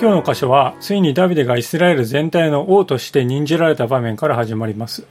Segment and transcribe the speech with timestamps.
[0.00, 5.04] 今日の箇所はついにダビデがイスラエル全体の王として任じられた場面から始まります。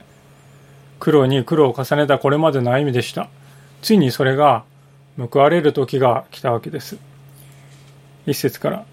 [0.99, 3.29] 苦労に苦労を重ねたこれまでの歩みでした。
[3.83, 4.63] ついにそれが
[5.15, 6.97] 報われる時が来たわけです。
[8.25, 8.85] 一節から。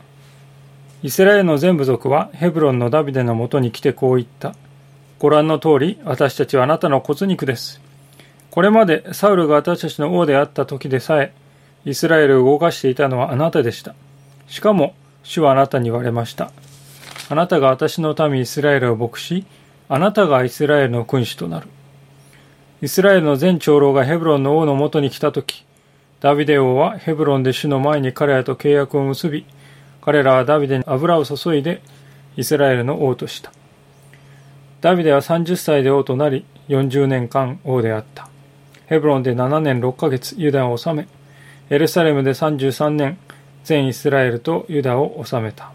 [1.02, 4.54] イスラエルの全部族はヘブロンのダビデのもとに来てこう言った。
[5.18, 7.80] ご覧の通り私たちはあなたの骨肉です。
[8.50, 11.32] これまでサウルが私たちの王であった時でさえ
[11.86, 13.94] イスラエルを動かしていたのはあなたでした。
[14.46, 14.94] しかも
[15.26, 16.52] 主はあなたに言われました。
[17.28, 19.44] あなたが私の民イスラエルを牧し、
[19.88, 21.68] あなたがイスラエルの君主となる。
[22.80, 25.66] イスラエルの全長老がヘブロンの王のもとに来たとき、
[26.20, 29.44] ダビデ王はヘブロンで主の前に彼らと契約を結び、
[30.00, 31.82] 彼らはダビデに油を注いで
[32.36, 33.50] イスラエルの王とした。
[34.80, 38.28] ダビデは30歳で王となり、40年間王であった。
[38.86, 41.08] ヘブロンで7年6ヶ月ユダを治め、
[41.68, 43.18] エルサレムで33年、
[43.66, 45.72] 全イスラエルとユダを治めた。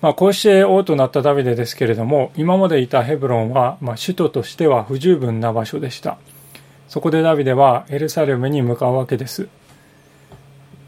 [0.00, 6.16] まあ、こうして王となったダビデですけれども、今までいたヘブロンは、まあ、首都としては不十分な場所でした。
[6.88, 9.48] そこでダビデはエルサレムに向かうわけです。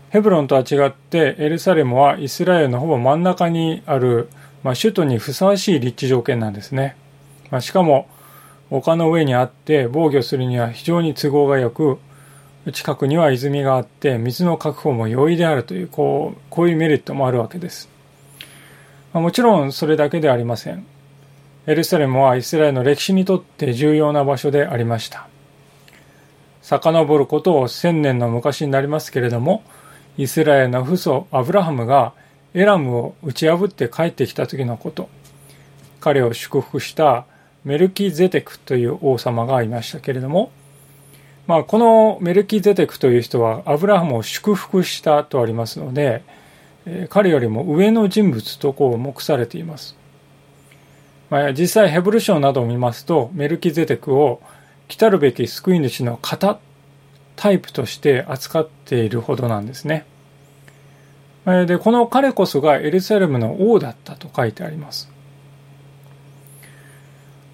[0.09, 4.31] ヘブロンとは違ってエルサレムはイスラエルのほぼ真ん中にある、
[4.62, 6.97] まあ、首都にふさわしい立地条件なんですね。
[7.50, 8.09] まあ、しかも
[8.70, 11.98] 丘の上にあって防御するには非常に都合がよく
[12.72, 17.88] 近くには泉があって水の確保も容易であるというこうこういうメリットもあるわけです、
[19.12, 20.86] まあ、もちろんそれだけではありません。
[21.66, 25.28] エルサレムはイスラエルの歴史にとって重要な場所でありました。
[26.62, 29.62] 遡ることを千年の昔になりますけれども
[30.16, 32.12] イスラエルの父祖アブラハムが
[32.54, 35.09] エラムを打ち破って帰ってきた時のこと。
[36.00, 37.26] 彼を祝福した
[37.64, 40.50] メルキゼテクという王様がいましたけれども
[41.48, 46.22] まあ、このメルキゼテクという人はアブラハムを祝福したとありますので、
[47.09, 49.97] 彼よりも上の人物とこう目されています。
[51.31, 54.42] まあ、実際ヘブル書などを見ますと、メルキゼテクを
[54.88, 56.58] 来るべき救い主の型、
[57.34, 60.04] タイプとして扱っているほどなんですね。
[61.47, 65.10] で、この彼こそがエルサレムの王だったと書いてあります。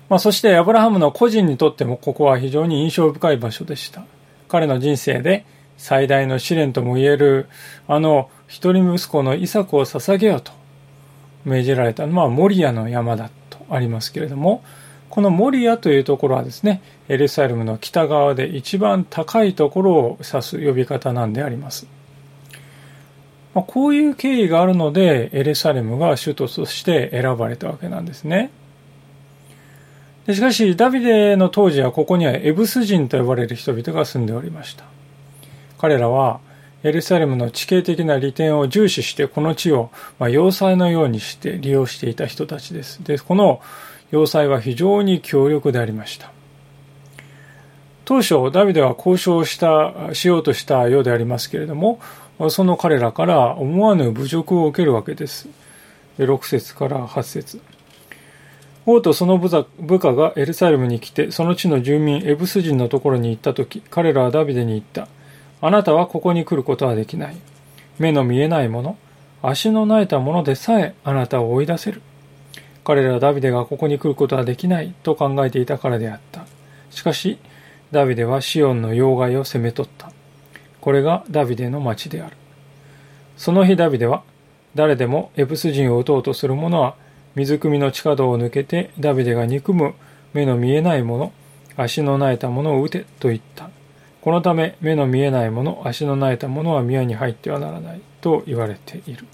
[0.08, 4.04] まあ、そしてアブラハムの個人にとってもここは非常に印象深い場所でした。
[4.48, 7.48] 彼の人生で最大の試練ともいえる
[7.88, 10.52] あの一人息子のイサクを捧げようと
[11.44, 14.62] 命じられたのはモリアの山だとありますけれども
[15.10, 21.86] このモリアというところはですねエルサレムの北側で一番高いところを指す呼び方なんであります。
[23.54, 28.50] まあ、こういう経緯があるのでエルサレムが首都として選ばれたわけなんですね。
[30.32, 34.84] しかし、ダビデの当時はここにはエブス人と呼ばれる人々が住んでおりました。
[35.78, 36.40] 彼らは
[36.82, 43.02] エルサレムの地形的な利点を重視してこの地を、ま要塞のようにして利用していた人たちです。
[43.02, 43.60] で、この
[44.10, 46.30] 要塞は非常に強力でありました。
[48.04, 52.00] 当初、ダビデは交渉した、しようとしたようでありますけれども、
[52.50, 55.48] その彼らから思わぬ侮辱を受けるわけです。
[56.18, 57.60] 6節から8節
[58.86, 59.48] 王とその部
[59.98, 65.08] 下がエルサレムに来て、その地の住民エブス人のところに行ったとき、彼らはダビデに言った。
[65.62, 67.36] あなたはここに来ることはできない。
[67.98, 68.98] 目の見えないもの、
[69.42, 72.02] 足の苗えたものでさえあなたを追い出せる。
[72.84, 76.44] 彼らはダビデがここに来ることはできないと考えていたからであった。
[76.90, 77.38] しかし、
[77.90, 80.10] ダビデはシオンの要害を攻め取った。
[80.82, 82.36] これがダビデの町である。
[83.38, 84.22] その日ダビデは、
[84.74, 86.96] 誰でもエブス人を撃とうとする者は
[87.34, 89.94] 水汲みの地下道を抜けてダビデが憎む
[90.32, 91.32] 目の見えないもの、
[91.76, 93.70] 足の苗えたものを撃てと言った。
[94.20, 99.26] このため目の見えないもの、足の苗えたものは宮に入ってはならないと言われている。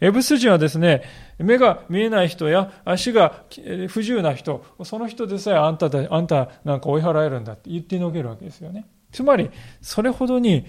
[0.00, 1.02] エブス人はですね、
[1.38, 3.44] 目が見えない人や足が
[3.88, 8.86] 不自由な人、その人でさえあんただ、あんたなんか追い払えるんだって言ってのけるわけですよね。
[9.12, 9.50] つまり、
[9.82, 10.64] それほどに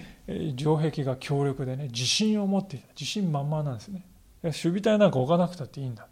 [0.56, 2.88] 城壁が強力でね、自信を持っていた。
[2.88, 4.04] 自信満々なんですね。
[4.42, 6.06] 守備隊なんか置かなくたっていいんだ。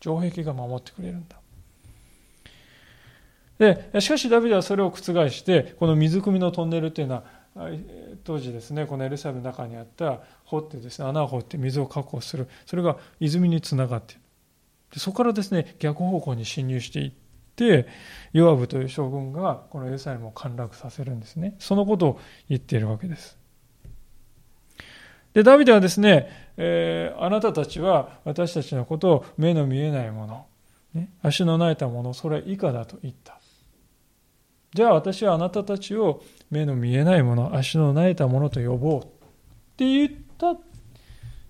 [0.00, 1.36] 城壁が守ってくれるんだ。
[3.58, 7.24] でしかしダビデはそれを覆してこの水汲みのトンネルっていうのは
[8.24, 12.48] 当時ですねこのエルサレムの中にあった掘ってですね穴を掘って水を確保する。
[12.64, 14.22] それが泉につながっている。
[14.94, 17.12] でそこからですね逆方向に侵入していっ
[17.54, 17.86] て
[18.32, 21.54] ヨアブという将軍がこのエルサレムを陥落させるんですね。
[21.58, 23.39] そのことを言っているわけです。
[25.32, 30.46] でダビデはですねえー、あなたたちは私たちのことを目の見えないもの、
[30.92, 33.40] ね、足の苗えたものそれ以下だと言った
[34.74, 39.06] じゃあ私はあなたたちを目の見えないもの足の苗えたものと呼ぼうっ
[39.76, 40.56] て言った、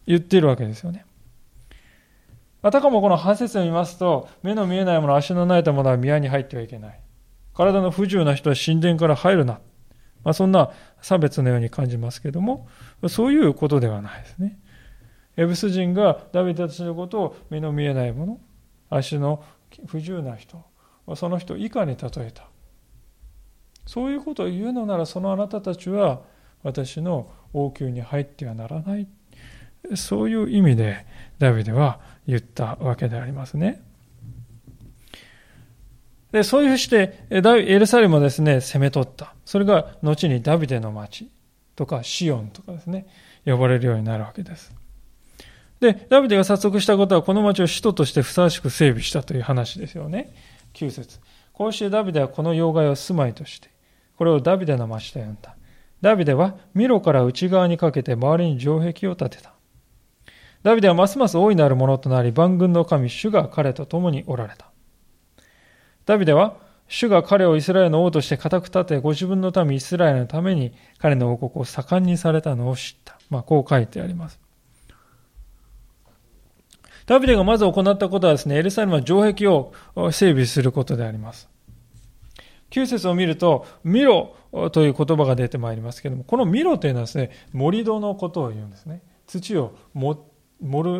[0.06, 1.04] 言ってるわけですよね。
[2.62, 7.00] あたかもこの8節を見ますと、目の見えないもの、足のないものは宮に入ってはいけない。
[7.54, 9.60] 体の不自由な人は神殿から入るな。
[10.24, 10.70] まあ、そんな
[11.00, 12.68] 差別のように感じますけども、
[13.08, 14.58] そういうことではないですね。
[15.36, 18.40] エブス人がダビデたちのことを目の見えないもの、
[18.90, 19.42] 足の
[19.86, 20.62] 不自由な人、
[21.14, 22.48] その人以下に例えた。
[23.86, 26.20] そういうことを言うのなら、そのあなたたちは
[26.62, 29.08] 私の王宮に入ってはならない。
[29.94, 31.06] そういう意味で
[31.38, 33.82] ダビデは言ったわけでありますね。
[36.32, 39.34] で、そういうふうして、エルサレムをですね、攻め取った。
[39.44, 41.28] それが後にダビデの町
[41.74, 43.06] とかシオンとかですね、
[43.44, 44.72] 呼ばれるようになるわけです。
[45.80, 50.32] で、ダビデが早速したことは、この町を首都としてふさわしく整備したという話ですよね。
[50.74, 51.18] 9節
[51.52, 53.70] こうしてダビデはこの要害を住まいとして、
[54.16, 55.56] これをダビデの町と呼んだ。
[56.00, 59.52] ダビデはミロから内側にかけて周りに城壁を建てた。
[60.62, 64.69] ダビデはますます大いなるものとなり、万軍の神、主が彼と共におられた。
[66.06, 66.56] ダビデは、
[66.88, 73.18] 主が彼をイスラエルの王として固く立て、ご自分の民イスラエルのために彼の王国を盛んにされたのを知った。
[73.30, 74.40] まあ、こう書いてあります。
[77.06, 79.72] ダビデがまず行ったことはですね、エルサレムは城壁を
[80.12, 81.48] 整備することであります。
[82.70, 84.36] 9節を見ると、ミロ
[84.72, 89.02] という言葉が出てまいりますけれども、このミロというのはですね、盛り土のことを言うんですね。
[89.26, 90.18] 土を盛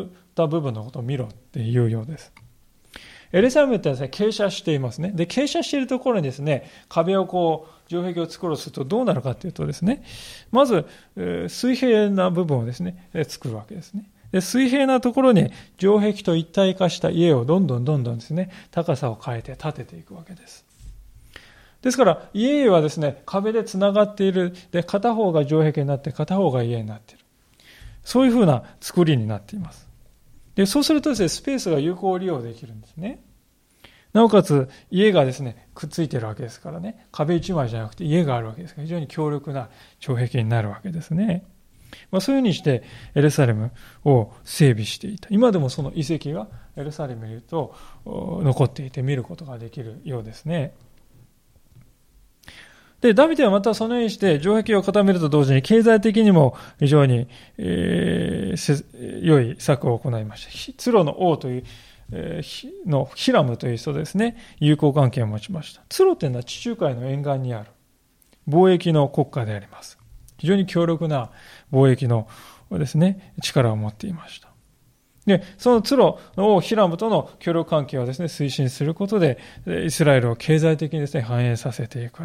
[0.05, 2.33] った部分のことをミロっていうようです。
[3.31, 5.11] エルサレムってですね、傾斜していますね。
[5.11, 10.03] で、傾斜しているところにですね、壁をこう、城壁を作ろうとするとどうなるかというとですね、
[10.51, 10.85] まず、
[11.47, 14.09] 水平な部分をですね、作るわけですね。
[14.31, 20.65] で水平なところに城壁と一体化した家をどんどんどんどんですね、高さを変えて建てていくわけです。
[21.81, 24.53] ですから、家々はですね、壁で繋がっている。
[24.71, 27.25] で、片方が城壁になって、片方が家になっている。
[28.03, 29.90] そういうふうな作りになっています。
[30.61, 33.23] で、そうするとですね、スペースが有効利用できるんですね。
[34.13, 39.69] なおかつ、家がですね、くっついてるわけですからね、壁一枚じゃなくて家があるわけですから、非常に強力な
[39.99, 41.45] 城壁になるわけですね。
[42.11, 42.83] まあ、そういうふうにして
[43.15, 43.71] エルサレム
[44.05, 45.27] を整備していた。
[45.31, 47.75] 今でもその遺跡がエルサレムにいると
[48.05, 50.73] 残っていて見ることができるようですね。
[53.01, 57.27] で、ダビデはまたそのようにして城壁を固めると同時に経済的にも非常に、
[57.57, 60.73] えー、良い策を行いました。
[60.77, 61.63] ツロの王という、
[62.11, 65.81] えー、のヒラムという人ですね、友好関係を持ちました。
[65.89, 67.71] ツロというのは地中海の沿岸にある
[68.47, 69.97] 貿易の国家であります。
[70.37, 71.31] 非常に強力な
[71.71, 72.27] 貿易の
[72.71, 74.49] ですね、力を持っていました。
[75.25, 79.39] で、そのツロの王ヒラムとの協力関係をですね、推進することで、
[79.85, 82.23] イスラエルを経済的にですね、繁栄させていく。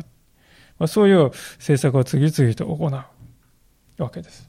[0.79, 1.25] まあ、そういう
[1.59, 4.49] 政策を次々と行うわけです。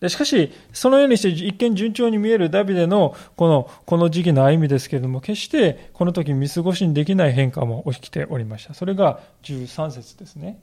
[0.00, 8.74] でしかし、そのようにして一見順調に見えるダビデのこのこの時期の歩みですけれども、決してこの時見過ごしにできない変化も起きておりました。
[8.74, 10.60] それが13節ですね。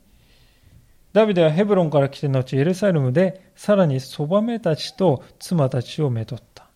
[1.13, 6.68] ダビデはヘブロンから来て後、エルサレムでさらにそばめたちと妻たちをめとった。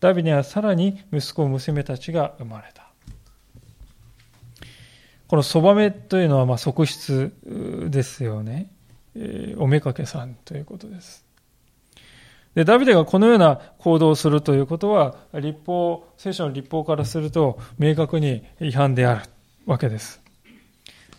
[0.00, 2.89] ダビデはさらに息子、娘たちが生まれた。
[5.30, 7.32] このそばめというのはまあ側室
[7.88, 8.68] ですよね。
[9.14, 11.24] えー、おめかけさんということです。
[12.56, 19.24] で、ダビデがこのような行動をするということは、立法、聖書の立法からすると明確に違反である
[19.66, 20.20] わけです。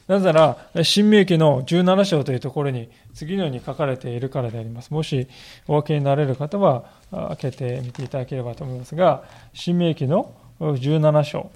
[0.09, 4.91] なぜなら、新明記の17章というところに次のように書かれているからであります。
[4.91, 5.29] もし
[5.69, 11.49] お分けになれる方は、開けてみていただければと思いますが、新明記の17章、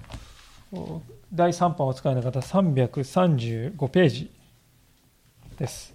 [1.34, 4.32] 第3版をお使いの方、335ページ
[5.58, 5.94] です。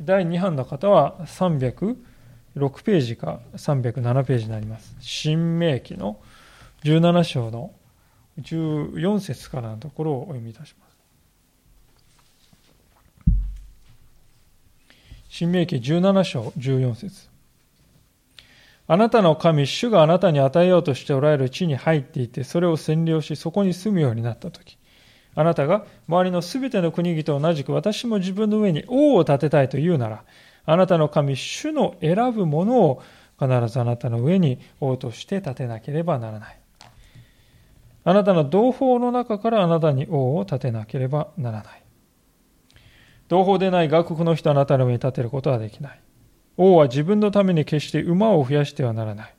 [0.00, 1.96] 第2版の方は306
[2.82, 4.96] ページか307ページになります。
[5.00, 6.18] 新明記の
[6.84, 7.72] 17章の
[8.40, 10.94] 14節からのところをお読みいたします。
[15.28, 17.33] 新明記17章14節
[18.86, 24.76] あなたの神、主があなたに与えようとしておられる地に入っていて、それを占領し、そこに住むようになったとき、
[25.34, 30.24] あなたが周りのすべての国々と同じく私も自分の上に王を立てたいと言うなら、
[30.66, 33.02] あなたの神、主の選ぶものを
[33.40, 36.58] 必ずあなたの上に王として立てなければならない。
[38.04, 41.82] あなたの同胞の中からあなたに王を立てなければならない。
[43.28, 46.00] 同胞でない外国の人あなたの上に立てることはできない。
[46.56, 49.34] 王は自分のために決して馬を増やしてはならない。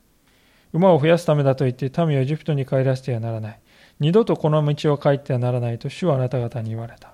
[0.73, 3.59] 馬を増やすためだと言って民をエジプトに帰らせてはならない。
[3.99, 7.13] 二度とこの道を帰ってはならないと主はあなた方に言われた。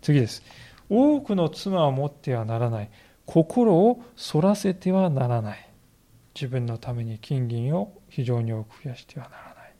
[0.00, 0.42] 次です。
[0.88, 2.90] 多くの妻を持ってはならない。
[3.26, 5.68] 心を反らせてはならない。
[6.34, 9.74] 自分のために金銀を非常に多く増やしてはならない。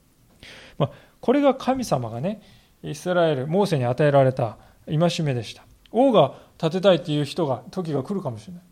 [0.77, 2.41] まあ、これが神様がね、
[2.83, 4.57] イスラエル、モーセに与えられた
[4.87, 5.63] 戒めでした。
[5.91, 8.63] 王が建てたいっていう人が、時が来るかもしれない。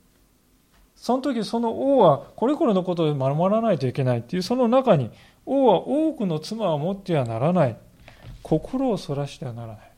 [1.03, 5.11] その時その王はこれこれのことを守らないといけないっていうその中に
[5.45, 7.77] 王は多くの妻を持ってはならない。
[8.41, 9.91] 心をそらしてはならない。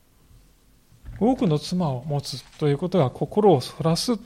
[1.20, 4.18] 多くの妻を持つということが心をそらす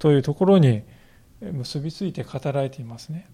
[0.00, 0.82] というところに
[1.40, 3.28] 結びついて語られていますね。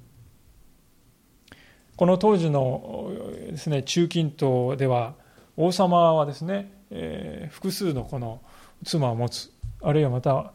[1.97, 3.11] この当時の
[3.49, 5.15] ですね中近東では
[5.57, 8.43] 王様はですね、えー、複数のこの
[8.85, 9.51] 妻を持つ。
[9.81, 10.53] あるいはまた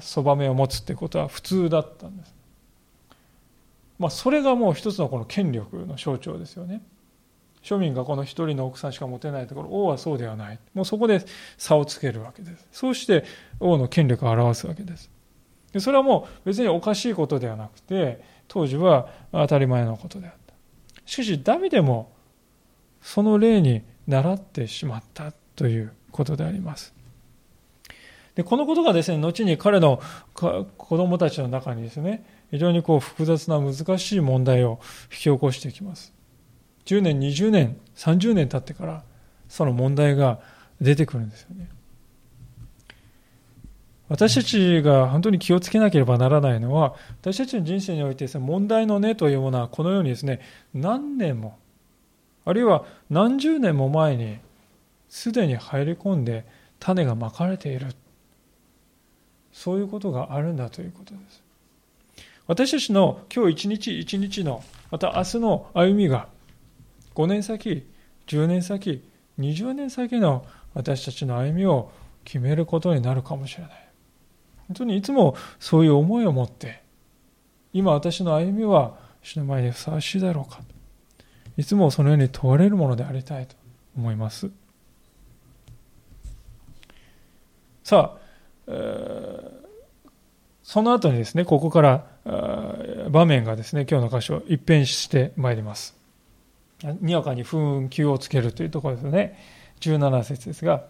[0.00, 2.34] そばめを持つってことは普通だったんです。
[3.98, 6.82] まあ、それがもう一つのこの権力の象徴ですよね。
[7.62, 10.58] 庶民がこの一人の奥さんしか持てないところ、王はそうではない。
[10.74, 11.24] もうそこで
[11.58, 12.66] 差をつけるわけです。
[12.70, 13.24] そうして
[13.58, 15.10] 王の権力を表すわけです。
[15.72, 20.54] でそれはもう別におかしいことではなくて、当時は当たり前のことであった。
[21.06, 22.12] しかし、ダビデも
[23.00, 26.94] その例に倣ってしまったということであります。
[28.36, 30.00] で、このことがですね、後に彼の
[30.34, 36.12] 子供たちの中にですね、非常にこう複雑な難しい問題を引き起こしていきます。
[36.84, 39.02] 10年、20年、30年経ってから、
[39.48, 40.38] その問題が
[40.82, 41.68] 出てくるんですよね。
[44.08, 50.40] 私たちが本当に気をつけなければならないのは、私たちの人生においてですね、問題の根というものはこのようにですね、
[50.74, 51.58] 何年も、
[52.44, 54.38] あるいは何十年も前に
[55.08, 56.44] すでに入り込んで
[56.78, 57.86] 種がまかれている
[59.56, 61.42] そういうことがあるんだということです。
[62.46, 66.28] 私たちの今日一日一日の、また明日の歩みが、
[67.14, 67.88] 5年先、
[68.26, 69.02] 10年先、
[69.38, 70.44] 20年先の
[70.74, 71.90] 私たちの歩みを
[72.24, 73.88] 決めることになるかもしれない。
[74.68, 76.82] 本当にいつもそういう思いを持って、
[77.72, 80.60] 今私の歩みは主の前にふさわしいだろうか。
[81.56, 83.56] いつもそのように問われるものでありたいと
[83.96, 84.50] 思います。
[87.82, 88.25] さあ、
[90.62, 92.06] その後にですね、ここから
[93.10, 95.96] 場面がですね、今日の箇所一変してまいります。
[97.00, 99.38] にわかに紛糾をつけるというところですね。
[99.80, 100.84] 17節ですが、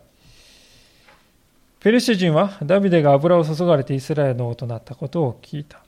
[1.80, 5.80] ペリシテ人はダビデが油を注がれてイスラエルの王となったことを聞いた。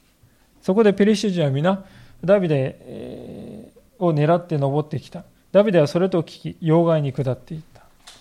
[0.63, 1.85] そこでペリシテ人は皆、
[2.23, 5.25] ダビデを狙って登ってきた。
[5.51, 7.78] ダビデはそれと聞き、要害に下っていった。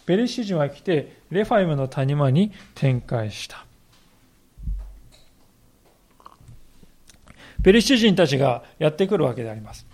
[0.07, 3.65] ペリシ人は来て、レファイムの谷間に展開した。
[7.61, 9.85] ペリシ人たちがやってくるわけであります。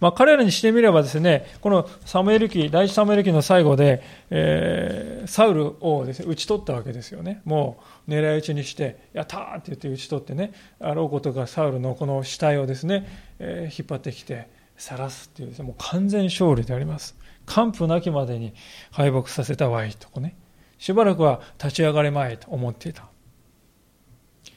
[0.00, 7.42] まあ、彼らにしてみればですね、このサムエル記、第一サムエル記の最後で、えー、サウルをですね、討ち取ったわけですよね。
[7.44, 13.06] もう狙い撃ちにして、やったーって言って討ち取ってね、あろうことがサウルのこの死体をですね、
[13.38, 14.48] えー、引っ張ってきて、
[14.78, 17.19] 晒すっていうですね、もう完全勝利であります。
[17.50, 18.54] 完膚なきまでに
[18.92, 20.36] 敗北させたわいとかね、
[20.78, 23.08] しばらくは立ち上がれまいと思っていた。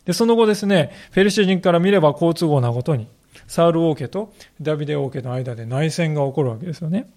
[0.06, 3.08] で、その後ですね、フェルシャ人から見れば好都合なことに、
[3.48, 4.32] サウル王家と
[4.62, 7.10] ダビデ王家の間で内戦が起こるわけですよね。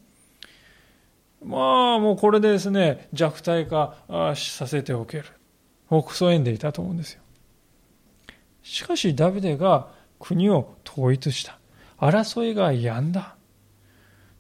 [1.45, 3.97] まあ、もうこれでですね、弱体化
[4.35, 5.25] させておける。
[5.89, 7.21] 北総縁でいたと思うんですよ。
[8.63, 11.59] しかし、ダビデが国を統一した。
[11.99, 13.36] 争いが止んだ。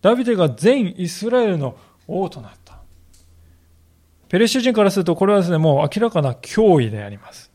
[0.06, 2.78] ダビデが全イスラエルの王となった。
[4.28, 7.50] ペレシュ人からするとこれはですね、もう明らかな脅威であります。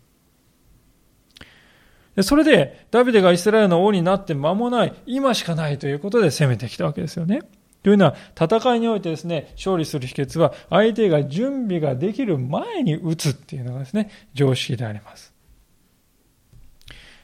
[2.22, 7.40] それで、ダビデがイスラエルの王になって間もない、今しかないということで攻めてきたわけですよね。
[7.84, 15.34] というのは、戦いにおいてですね、勝利する秘訣は、相手が準備ができる前に撃つっていうのがですね、常識であります。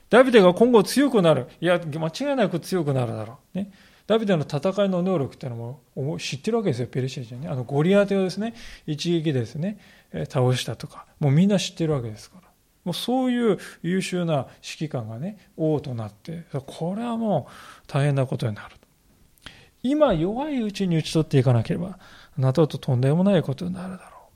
[0.10, 1.48] ダビデが今後強くなる。
[1.60, 3.58] いや、間違いなく強くなるだろう。
[3.58, 3.72] ね。
[4.08, 7.50] ダビデの戦いの能力っていうのも知ってるわけですよ、ペルシア人ね。
[7.50, 8.54] あのゴリアテをですね、
[8.86, 9.78] 一撃ですね、
[10.30, 12.48] 倒したとか、もうみんな知ってるわけですから。
[12.86, 18.78] もうそういう優秀な指揮官がね、王となって、これはもう大変なことになる。
[19.84, 22.00] 今弱いうちに打ち取っていかなければ、
[22.38, 24.30] あなたととんでもないことになるだろ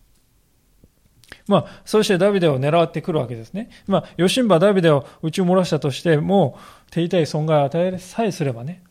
[1.47, 1.51] う。
[1.51, 3.69] まあ、そしてダビデを狙ってくるわけですね。
[3.87, 6.57] まあ、ヨシンバダビデを打ち漏らしたとしても、
[6.91, 8.83] 手痛い損害を与えさえすればね、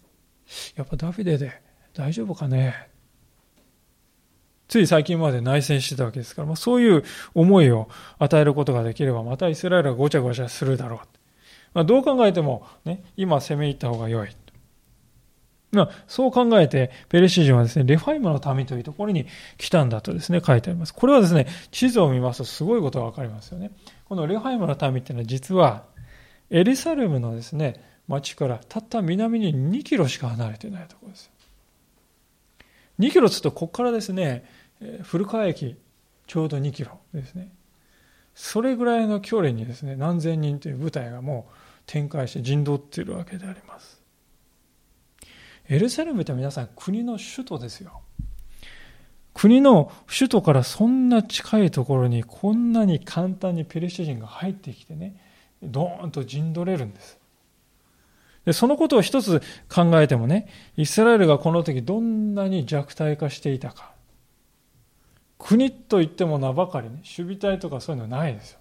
[0.76, 1.52] やっぱダビデで
[1.94, 2.88] 大丈夫かね？
[4.68, 7.02] つい最近まで内戦してたわけですから、まあ、そういう
[7.34, 7.88] 思いを
[8.18, 11.00] 与えることができれば、またイスラエルはごちゃごちゃするだろう。
[11.74, 14.28] まあ、どう考えても、ね、今攻め入った方が良い。
[15.72, 19.26] まあ、そう考えて、ペレシ人はですね、レファイムの民というところに
[19.56, 20.94] 来たんだとですね、書いてあります。
[20.94, 23.72] これはですね、地図を見ますとすごいことがわかりますよね。
[24.08, 25.84] このレハイムの民っていうのは実は
[26.48, 31.30] エルサレムのですね、町からたった南に2キロしか離れてないところです。
[32.98, 34.44] 2キロつうと、ここからですね、
[35.04, 35.76] 古川駅、
[36.26, 37.50] ちょうど2キロですね。
[38.34, 41.54] それぐらいの距離にですね、何千人という部隊がもう
[41.86, 44.02] 展開して陣取っているわけであります。
[45.68, 48.00] エルサレムって皆さん国の首都ですよ。
[49.34, 55.14] 国の首都からそんな近いところにこんなに簡単にペリシテ人が入ってきてね、
[55.62, 57.19] ドーンと陣取れるんです。
[58.44, 63.92] でそのことを一つ考えてもね、イスラエルがこの時どんなに弱体化していたか。
[65.38, 68.60] 国といっても名ばかりね、守備隊とかそういうのないですよ。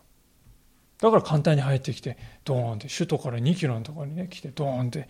[1.01, 5.07] だから簡単に入ってきて、ドーンって、首都から2キロのところにね、来て、ドーンって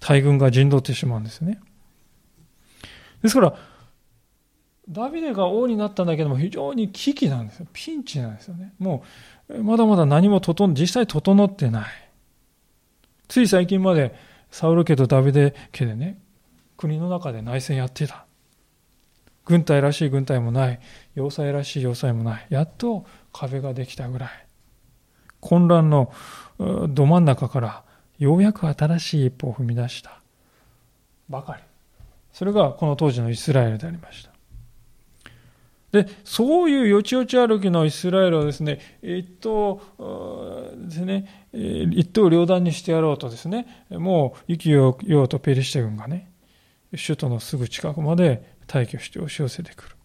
[0.00, 1.60] 大軍が陣取ってしまうんですね。
[3.22, 3.54] ですから、
[4.88, 7.66] ダビデが王になったんだけども、非常に危機なんですよ。
[7.72, 8.72] ピンチなんですよね。
[8.78, 9.04] も
[9.48, 12.01] う、まだまだ何も整、実際整ってない。
[13.32, 14.14] つい最近まで
[14.50, 16.18] サウル家とダビデ家でね、
[16.76, 18.26] 国の中で内戦やってた。
[19.46, 20.80] 軍隊らしい軍隊もない。
[21.14, 22.46] 要塞らしい要塞もない。
[22.50, 24.30] やっと壁ができたぐらい。
[25.40, 26.12] 混乱の
[26.90, 27.84] ど真ん中から
[28.18, 30.20] ようやく新しい一歩を踏み出した
[31.30, 31.62] ばかり。
[32.34, 34.31] それがこの当時のイスラエルでありました。
[35.92, 39.80] で、そういうよちよち歩きのイスラエルをですね、一党
[40.88, 46.32] ですね、一刀両断にしてやろうとですね、もう、息をようとペリシテ軍がね、
[46.92, 49.96] 首都のすぐ近くまで退去して押し寄せてくる。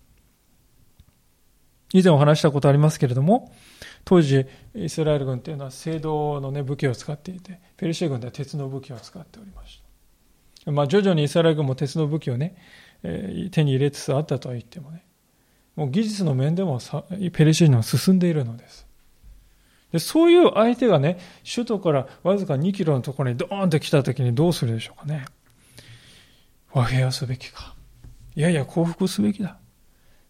[1.93, 3.53] 以前お話したことありますけれども、
[4.03, 9.81] 当時、イスラエル軍というのは青銅の、ね、武器を使っていて、ペルシャ軍では鉄の武器を使っておりまし
[10.65, 10.71] た。
[10.71, 12.57] まあ、徐々にイスラエル軍も鉄の武器をね、
[13.51, 15.06] 手に入れつつあったとは言ってもね、
[15.77, 16.79] もう技術の面でも
[17.31, 18.87] ペルシャ人は進んでいるのです。
[19.93, 21.17] でそういう相手がね、
[21.49, 25.25] 首都からわずか2キロのところにドーンと来た時にどうするでしょうかね。
[26.73, 27.75] 和平をすべきか。
[28.35, 29.57] いやいや、降伏すべきだ。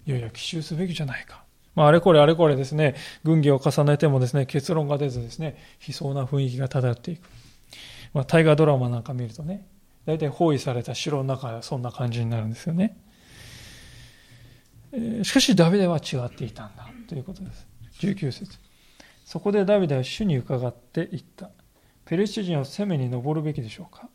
[0.05, 1.43] いやいや、奇襲すべきじゃないか。
[1.75, 5.57] まあ、あれこれあれこれですね、軍議を重ねてもですね、結論が出ずですね、
[5.87, 7.29] 悲壮な雰囲気が漂っていく。
[8.13, 9.65] まあ、大河ドラマなんか見るとね、
[10.05, 12.97] 大体包囲された城の中はそんな感じになるんですよね。
[15.23, 17.67] しかしダビデは違っていたんだということです。
[17.99, 18.57] 19節
[19.25, 21.49] そこでダビデは主に伺っていった。
[22.05, 24.07] ペリシテ人を攻めに登るべきでしょうか？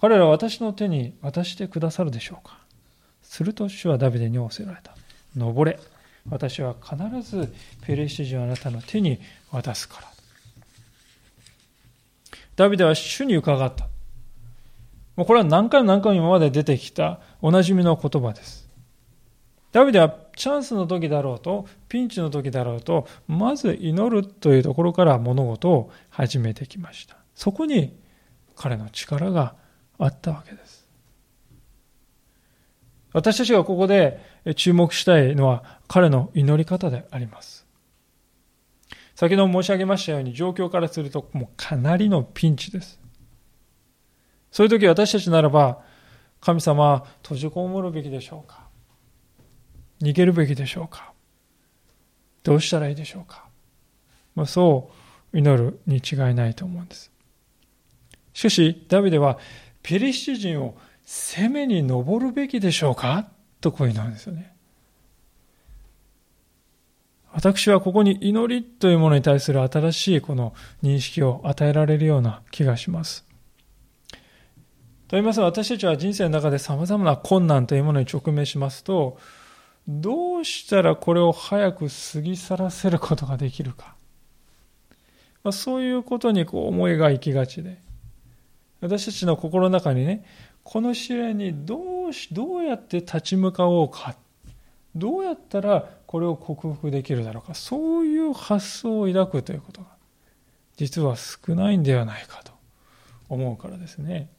[0.00, 2.58] 彼らは私の手に渡してくださるでしょうか？
[3.22, 4.96] すると主はダビデに仰せられた。
[5.36, 5.78] 登れ。
[6.28, 9.20] 私は必ずペリシテ人をあなたの手に
[9.50, 10.08] 渡すから。
[12.56, 13.88] ダビデは主に伺った。
[15.16, 18.65] もうこれは何回も何回も今まで出てきたおなじみの言葉です。
[19.72, 27.16] ダビデはチャンスの時だろうと、ピンチの時だろうと、まず祈るというところから物事を始めてきました。
[27.34, 27.94] そこに
[28.54, 29.54] 彼の力が
[29.98, 30.86] あったわけです。
[33.12, 34.20] 私たちがここで
[34.56, 37.66] 注目したいのは彼の祈り方であります。
[39.14, 43.00] 先ほど申し上げましたように状況からするともうかなりのピンチです。
[44.50, 45.82] そういう時私たちならば
[46.40, 48.65] 神様閉じこもるべきでしょうか？
[50.00, 51.12] 逃げるべきでしょうか？
[52.42, 53.44] どうしたらいいでしょうか、
[54.34, 54.90] まあ、そ
[55.32, 57.10] う祈るに違いないと思うんです。
[58.32, 59.38] しかし、ダビデは、
[59.82, 63.28] ペリシテ人を攻めに登るべきでしょうか？
[63.60, 64.52] とこういうのですよね。
[67.32, 73.26] 私はここに祈りというものに対する新しいこの認識を与えられるような気がします。
[74.12, 74.18] と
[75.16, 79.18] 言いますと私たちは人生の中で様々な困難というものに直面しますと、
[79.88, 83.94] どうしたらこれを早く過ぎ去らせることができるか。
[85.44, 87.78] まあ、そういうことにこう思いが行きがちで、
[88.80, 90.24] 私たちの心の中にね、
[90.64, 94.16] この試練にどうし、どうやって立ち向かおうか。
[94.96, 97.54] どうやったらこれを克服できるだろうか。
[97.54, 99.88] そういう発想を抱くということが、
[100.76, 102.52] 実は少ないんではないかと
[103.28, 104.30] 思うからですね。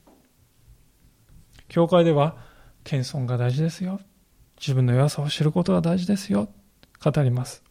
[1.69, 2.35] 教会では、
[2.83, 4.01] 謙遜が大事ですよ。
[4.59, 6.49] 自分の弱さを知ることが大事ですよ。
[7.03, 7.63] 語ります。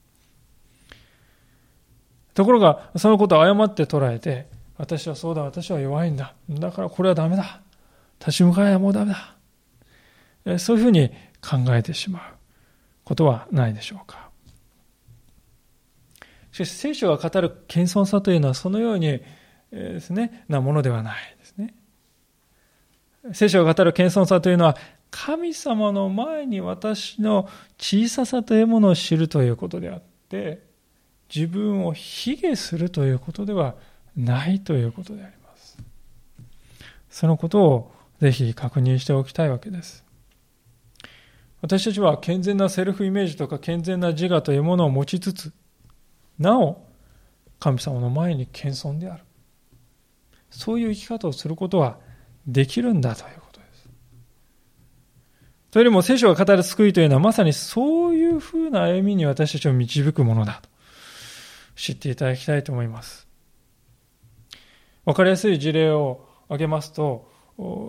[2.35, 4.47] ところが、そのことを誤って捉えて、
[4.77, 6.35] 私はそうだ、私は弱いんだ。
[6.51, 7.63] だからこれはダメだ。
[8.21, 9.15] 立ち向かいはもうダメ
[10.45, 10.59] だ。
[10.59, 12.23] そういうふうに考えてしまう
[13.05, 14.29] ことはないでしょうか。
[16.53, 19.21] しかし聖書が語る謙遜さというのはそのように
[19.71, 21.75] ですね、なものではないですね。
[23.33, 24.77] 聖書が語る謙遜さというのは
[25.11, 30.67] 神様の前に私の小ささというものを知るということであって、
[31.35, 33.75] 自分を卑下するということでは
[34.17, 35.79] ないということであります。
[37.11, 40.05] そのことをぜひ確認しておきたいわけです。
[41.63, 45.53] 私たちは健全なセルフイメージとか健全な自我というものを持ちつつ、
[46.39, 46.87] なお、
[47.59, 49.25] 神様の前に謙遜である。
[50.51, 51.99] そういう生き方をすることは
[52.47, 53.46] できるんだということ
[55.77, 55.81] です。
[55.81, 60.69] というよりも聖書が語る救いというのはまさにそういうふうな歩みに私たちを導くものだと
[61.75, 63.27] 知っていただきたいと思います。
[65.05, 67.31] わかりやすい事例を挙げますと、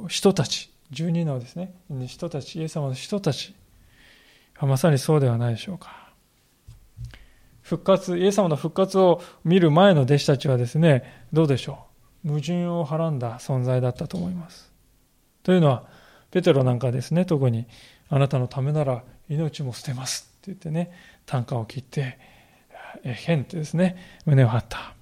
[0.07, 1.73] 人たち、12のですね、
[2.05, 3.55] 人たち、イエス様の人たち
[4.55, 6.11] は、まさにそうではないでしょうか。
[7.61, 11.85] 復活、イエス様の復活を見る前の弟子たちはですね、どうでしょ
[12.23, 12.27] う。
[12.27, 14.71] 矛盾をはらんだ存在だったと思います。
[15.41, 15.85] というのは、
[16.31, 17.67] ペテロなんかですね、特に、
[18.09, 20.91] あなたのためなら命も捨てますって言ってね、
[21.25, 22.17] 単価を切って、
[23.03, 24.93] えへんってですね、胸を張った。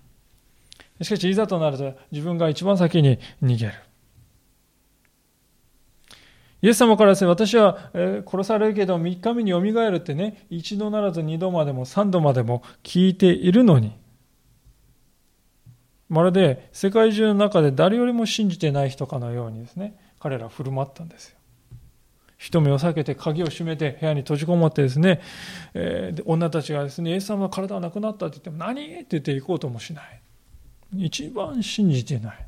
[1.02, 3.74] しかし、いざとなると自分が一番先に逃げる。
[6.62, 7.92] イエス様からですね、私は
[8.26, 13.96] 殺されるけど3日目によみがえるってね、一度ならず二度までも三度までも聞いているのに、
[16.10, 21.38] まるで世界中の中で誰よりも信じてない人かのようにですね、彼ら振る舞ったんですよ。
[22.38, 25.22] 人目を避けて鍵を閉めて部屋に閉じこもってですね、
[25.74, 28.86] えー、女たちがですね、イエス様の体はなくなったって言っても何？
[28.86, 30.22] って言って行こうともしない。
[30.98, 32.48] 一番信じてない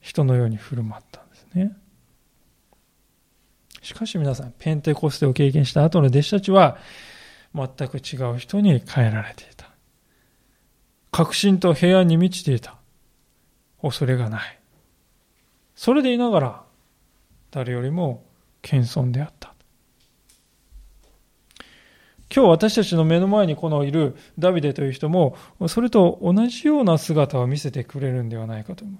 [0.00, 1.76] 人のように振る舞ったんですね。
[3.82, 6.78] しかし皆さん、ペンテコステを経験した後の弟子たちは、
[7.54, 9.70] 全く違う人に変えられていた。
[11.10, 12.76] 確信と平安に満ちていた。
[13.80, 14.58] 恐れがない。
[15.74, 16.67] それでいながら、
[17.50, 18.24] 誰よりも
[18.62, 19.54] 謙遜であった。
[22.34, 25.34] 今日私たちの目の前にこのいるダビデという人も、
[25.66, 28.96] それと同じような姿を見せてくれるんではないかと思う。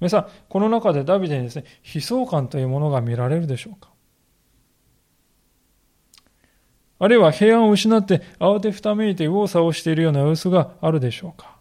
[0.00, 3.90] 皆さん、この中でダビデにですね、悲壮感というものが見られるでしょうか？
[6.98, 11.56] あるいは平安を失って慌てふためいて右往左往しているような様子があるでしょうか？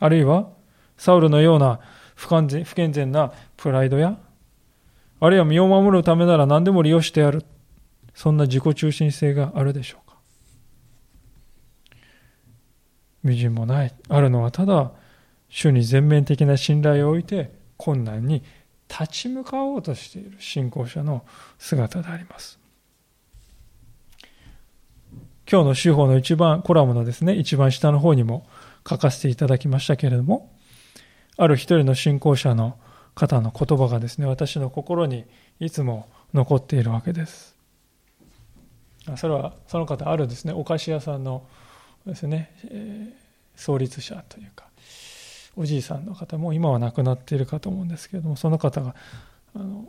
[0.00, 0.48] あるいは、
[0.96, 1.78] サウルのような
[2.14, 4.18] 不完全不健全なプライドや、
[5.20, 7.44] あるいは身を守るためなら何でも利用してやる。
[8.14, 10.16] そんな自己中心性があるでしょうか
[13.24, 13.94] 微塵もない。
[14.08, 14.92] あるのはただ、
[15.48, 18.42] 主に全面的な信頼を置いて困難に
[18.88, 21.24] 立ち向かおうとしている信仰者の
[21.58, 22.58] 姿であります。
[25.50, 28.46] 今日の司法の一番、コラムのですね、一番下の方にも
[28.88, 30.51] 書かせていただきましたけれども、
[31.36, 32.78] ある一人の信仰者の
[33.14, 35.24] 方の言葉がですね、私の心に
[35.60, 37.56] いつも残っているわけです。
[39.16, 41.46] それは、その方、あるですね、お菓子屋さんの
[42.06, 44.66] ですね、えー、創立者というか、
[45.56, 48.94] おじいさんの方も今は亡くなっているかと思うんですけれどもその方が
[49.54, 49.84] あの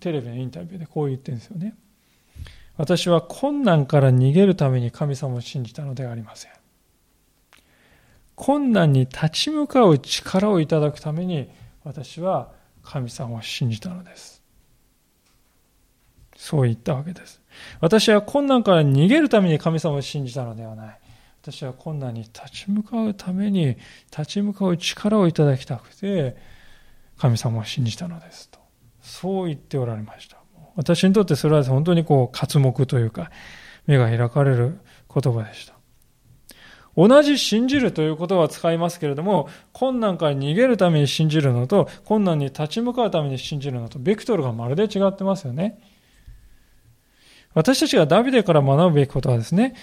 [0.00, 1.74] テレビのインタビューでこう言ってるんですよね。
[2.78, 6.52] 私は困難から逃げるために神様を信じたのではありません。
[8.34, 11.50] 困難に立ち向かう力をいただくために
[11.84, 12.50] 私は
[12.82, 14.42] 神様を信じたのです。
[16.36, 17.40] そう言ったわけです。
[17.80, 20.98] 私は困難から逃げるために神様を信じたのではない。
[21.42, 23.76] 私は困難に立ち向かうために
[24.10, 26.36] 立ち向かう力をいただきたくて
[27.18, 28.58] 神様を信じたのですと。
[29.00, 30.36] そう言っておられました。
[30.76, 33.30] 私にとってそれは本当にこう活目というか
[33.86, 34.80] 目が開かれる
[35.12, 35.74] 言葉でした。
[36.96, 45.80] 同じ信じるという言葉を使いますけれども困難から逃げるために信じるのと困難に立ち向かうために信じるのとベクトルがまるで違ってますよね
[47.54, 49.74] 私たちがダビデから学ぶべきことはですね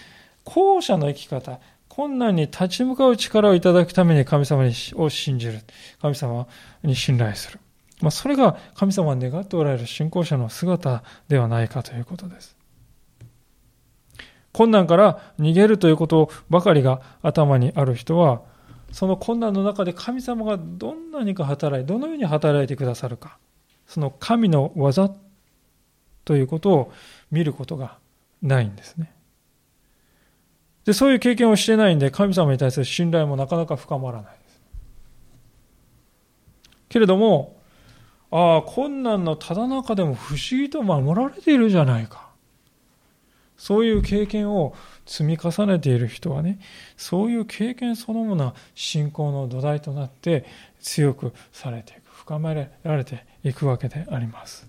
[0.49, 4.63] 後者の生き方、困難に立ち向かう力をいただくために神様
[4.95, 5.59] を信じる。
[6.01, 6.47] 神様
[6.83, 7.59] に信頼する。
[8.01, 12.58] まあ、それが神様が願っておられる信仰者の姿ではないかということです。
[14.53, 18.41] 困難から逃げるということばかりが頭にある人は、
[18.91, 23.37] その困難の中で神様がどんなにか働い、どのように働いてくださるか、
[23.87, 25.11] その神の技
[26.25, 26.93] ということを
[27.31, 27.97] 見ることが
[28.41, 29.11] ないんですね。
[30.85, 34.61] で、そういう経験をしてないんで、神様に対する信頼もなかなか深まらないです。
[36.89, 37.57] けれども、
[38.31, 42.28] ああ、困難のただ中でも不思議と守られているじゃないか。
[43.59, 44.73] そういう経験を
[45.05, 46.59] 積み重ねている人はね、
[46.95, 50.45] そういう経験そのものは信仰の土台となって
[50.79, 54.65] 強くされていく、深められていくわけであります。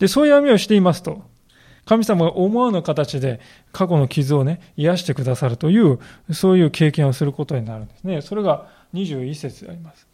[0.00, 1.22] で、そういう網をしていますと、
[1.84, 3.40] 神様が思わぬ形で
[3.70, 6.00] 過去の傷をね、癒してくださるという、
[6.32, 8.22] そういう経験をすることになるんですね。
[8.22, 10.08] それが21節であります。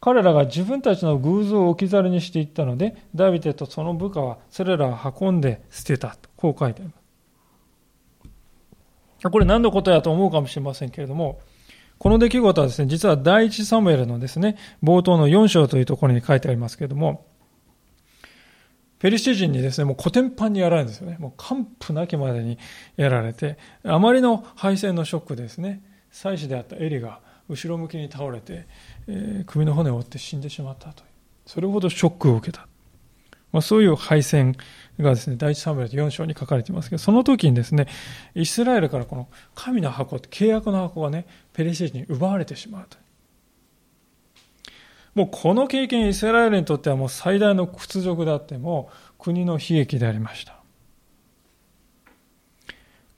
[0.00, 7.00] 彼らが自分たちの偶像を置き去りにしていったので、ダビデとその部下はそれらを運んで捨てたと、こう書いてあります。
[9.30, 11.40] これ何のことやと思うかもしれませんけれども、
[11.98, 17.26] この出来事はですね、実は第一サムエルのですね、冒頭の4章というところに書いてありますけれども、
[19.00, 21.18] ペリシテ人にですね、もう古典版にやられるんですよね。
[21.18, 22.58] もう完膚なきまでに
[22.96, 28.66] やられて、あまりの敗戦のショックですね、妻子であったエリが後ろ向きに倒れて、
[29.08, 31.08] えー、首の骨を折って死んでしまったという。
[31.46, 32.66] それほどショックを受けた。
[33.52, 34.56] まあ、そういう敗戦
[35.00, 37.88] がですね、第一サムエル4章に書かれていますけど、その時にですね、
[38.34, 42.96] イスラエルからこの神の箱、契約の箱がね、ペリシテ人に奪われてしまうと。
[45.14, 50.59] もうこの経験、イスラエルにとってはもう最大の屈辱であっても、国の悲劇でありました。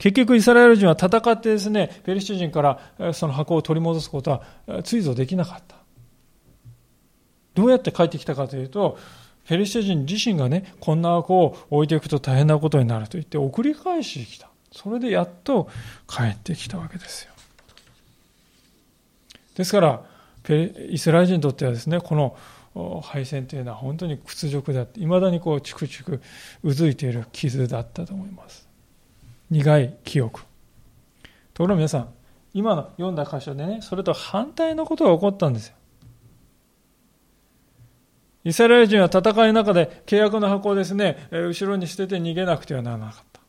[0.03, 5.77] 結局、イスラエル人は戦ってですね、ペリシテ人からその箱を取り戻すことは追随できなかった。
[7.53, 8.97] どうやって帰ってきたかというと、
[9.47, 14.49] ペリシテ人自身がね、こんな箱を置いていくと大変なことになると言って送り返してきた。
[14.73, 15.69] それでやっと
[16.05, 17.31] 帰ってきたわけですよ。
[19.55, 20.03] ですから、
[20.89, 22.13] イスラエル人にとってはですね、こ
[22.75, 26.21] の敗戦というのは本当に屈辱であって、いまだにこう、チクチク
[26.61, 28.62] うずいている傷だったと思います。
[29.53, 30.41] 苦い記憶。
[31.53, 32.09] ところが皆さん、
[32.55, 35.75] 今の読んだ箇所でね、それと反対のことが起こったんですよ。
[38.45, 43.41] イスラエル人は戦いの中で契約の箱をですね、後ろに捨てて逃げなくてはならなかった。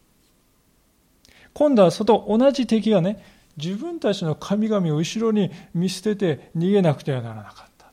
[1.55, 3.25] 今度はそと同じ敵がね、
[3.57, 7.91] 自分たちの神々を後ろに見捨てて逃げなくてはならなかった。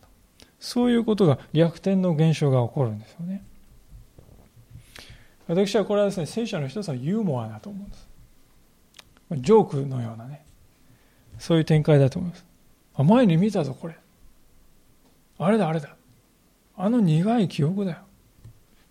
[0.60, 3.46] そういうことが逆転の現象が起こるんですよね。
[5.52, 8.08] 私はこれはですね、聖書の一つのユーモアだと思うんです。
[9.42, 10.46] ジョークのようなね、
[11.40, 12.46] そういう展開だと思います。
[12.96, 13.98] あ前に見たぞ、これ。
[15.38, 15.90] あれだ、あれだ。
[16.78, 17.98] あの苦い記憶だよ。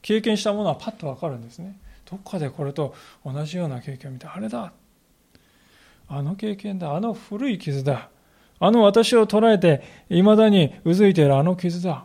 [0.02, 1.80] 経験したものはパッとわかるんですね。
[2.04, 2.94] どっかでこれと
[3.24, 4.70] 同じような経験を見て、あれだ。
[6.08, 6.94] あの経験だ。
[6.94, 8.10] あの古い傷だ。
[8.58, 12.04] あの私を捉えて、いまだにうずいているあの傷だ。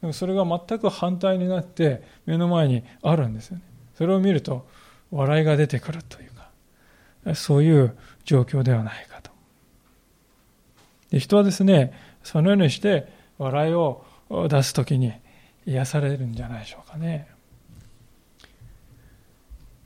[0.00, 3.62] でもそれが全く反対になって目の前にあるんですよね。
[3.96, 4.66] それを見ると
[5.10, 9.30] 笑いが出てくるというか、そういう状況ではないかと。
[11.10, 14.04] で人はですね、そのようにして笑いを
[14.48, 15.12] 出すときに
[15.66, 17.28] 癒されるんじゃないでしょうかね。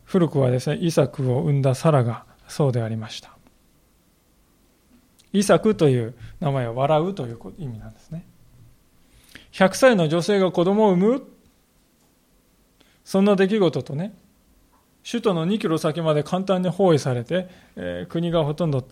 [0.04, 3.30] 古くはですね、イサクを生んだサラがそうでありました。
[5.32, 8.26] イサクという名前は笑うという意味なんですね。
[9.52, 11.22] 100歳の女性が子供を産む？
[13.04, 14.14] そんな出来事とね、
[15.04, 18.86] 首都の2キロ先まで簡単に包囲されて、えー、国がほとんど、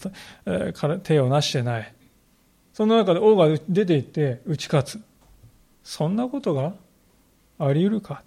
[0.46, 1.94] えー、手をなしてない。
[2.73, 5.01] その中で王が出て行って打ち勝つ。
[5.83, 6.75] そんなことが？
[7.59, 8.23] あり得るか？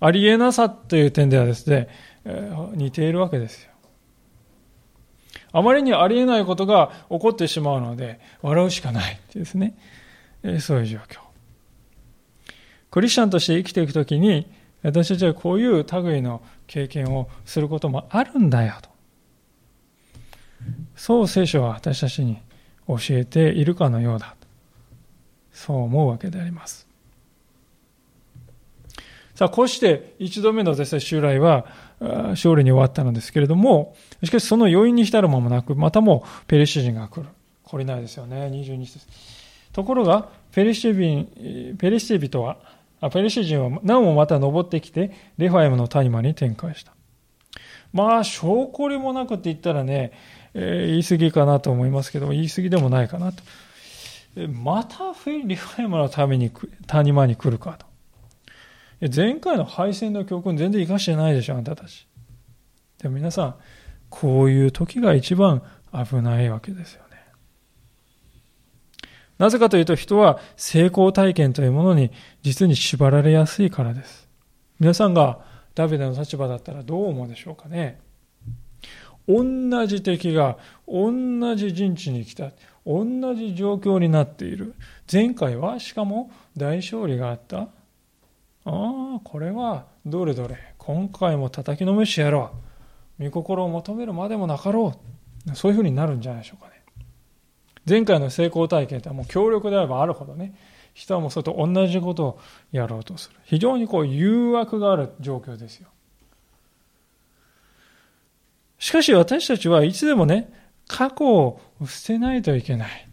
[0.00, 1.88] ありえなさという点ではですね、
[2.24, 3.70] えー、似ているわけですよ。
[5.52, 9.76] あまりにありえないことが起こってしまうので、笑うしかないですね、
[10.42, 11.20] えー、そういう状況。
[12.94, 14.46] クリスチャンとして生きていくときに、
[14.84, 18.88] 私たちはこういう類の経験をすることもあるんだよと。
[20.94, 22.38] そう聖書は私たちに
[22.86, 24.36] 教えているかのようだ。
[25.50, 26.86] そう思うわけであります。
[29.34, 31.66] さあ、こうして一度目のですね、襲来は
[31.98, 37.26] 勝利に終わったのですけれども、しかしその余韻に浸る間もなく、またもペリシ人が来る。
[37.66, 39.04] 懲りないですよね、22節。
[39.72, 42.58] ところが、ペリシテ人、ペリシテ人は、
[43.10, 46.92] ペリシテ人はなおもまた登ってきて、レファイムの谷間に展開した。
[47.92, 50.12] まあ、性懲りもなくって言ったらね、
[50.54, 53.42] えー、言い過ぎかなと思いますけど言い過ぎでもないかなと。
[54.48, 55.14] また
[55.44, 56.50] レファイムのために、
[56.86, 57.86] 谷間に来るかと。
[59.14, 62.08] 前回の敗戦の教訓全然生かしてないでしょ、あんたたち。
[63.00, 63.54] でも皆さん、
[64.10, 65.62] こういう時が一番
[65.92, 67.03] 危ないわけですよ。
[69.38, 72.10] なぜかというと人は成功体験というものに
[72.42, 74.28] 実に縛られやすいからです。
[74.78, 75.40] 皆さんが
[75.74, 78.00] ダビデの立場だったらどう思うでしょうかね。
[79.26, 82.50] 同じ敵が同じ陣地に来た。
[82.86, 84.74] 同じ状況になっている。
[85.10, 87.60] 前回はしかも大勝利があった。
[87.60, 87.68] あ
[88.66, 90.56] あ、これはどれどれ。
[90.78, 92.50] 今回も叩きのめしやろ
[93.18, 93.24] う。
[93.24, 94.94] 御心を求めるまでもなかろ
[95.48, 95.56] う。
[95.56, 96.73] そういうふうになるんじゃないでしょうかね。
[97.88, 100.54] 前回の成功体験ってもう強力であればあるほどね、
[100.94, 102.40] 人はもうそれと同じことを
[102.72, 103.36] やろうとする。
[103.44, 105.88] 非常にこう誘惑がある状況ですよ。
[108.78, 110.52] しかし私たちはいつでもね、
[110.86, 113.08] 過去を捨てないといけない。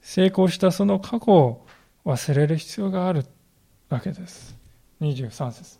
[0.00, 1.66] 成功したその過去を
[2.04, 3.26] 忘れる必要がある
[3.88, 4.56] わけです。
[5.00, 5.78] 23節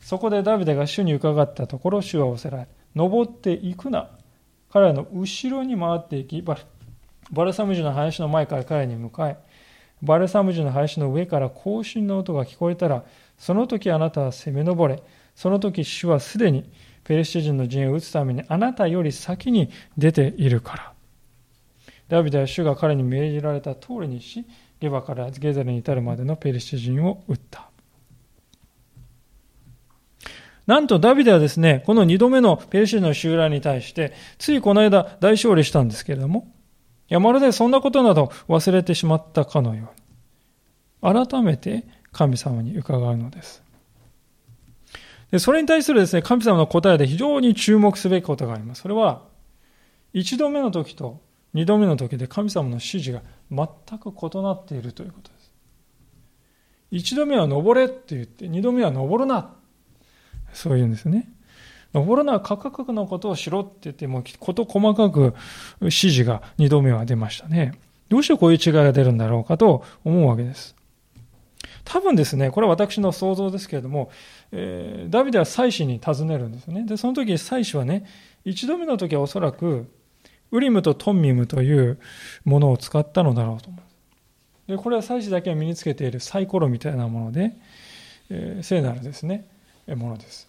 [0.00, 4.10] そこでダビデが主に伺ったところ、主はおせられ、登っていくな。
[4.70, 6.42] 彼らの後ろに回っていき、
[7.30, 9.38] バルサム樹の林の前から彼に向かえ、
[10.02, 13.04] バルサム樹の林の上から行進の音が聞こえたら、
[13.38, 15.02] その時あなたは攻め上れ、
[15.34, 16.70] その時主はすでに
[17.04, 20.92] ペレシテ人の陣を撃つためにあなたより先に出ているから。
[22.08, 24.44] ダビデは主が彼に命じられた通りにし、
[24.80, 27.70] ゲバからゲゼルに至るまでのペリシテ人を撃った。
[30.66, 36.52] なんとダビデはですね、この二度目のペリシテの襲来に対して、ついこの間大勝利したんですけれども、
[37.08, 39.90] いや、まるでそんなことなど忘れてしまったかのよ
[41.02, 43.62] うに、改めて神様に伺うのです。
[45.30, 48.82] でそれに対するですね、神様の答えで非常に注目すべきことがあります。
[48.82, 49.22] それは、
[50.12, 51.20] 一度目の時と
[51.52, 55.52] 二度目の時で神様の指示が全く異なっているということです。
[56.90, 59.54] 一度目は登れって言って、二度目は登るな。
[60.52, 61.28] そういうんですね。
[61.94, 65.34] 登るな、価格のことをしろって言って、もこと細かく
[65.80, 67.72] 指示が二度目は出ましたね。
[68.08, 70.76] どうしてこういう違いが出るんだろうかと思うわけです。
[71.84, 74.10] 多分ですね、これは私の想像ですけれども、
[74.52, 76.84] えー、ダビデは祭司に尋ねるんですね。
[76.84, 78.04] で、その時祭司はね、
[78.44, 79.88] 一度目の時はおそらく、
[80.50, 81.98] ウリムとトンミムという
[82.44, 83.78] ものを使ったのだろうと思
[84.66, 84.70] う。
[84.70, 87.56] で、これは祭司だけが身につけているサイコロみたいなもので、
[88.30, 89.46] えー、聖なるですね、
[89.86, 90.48] ものです。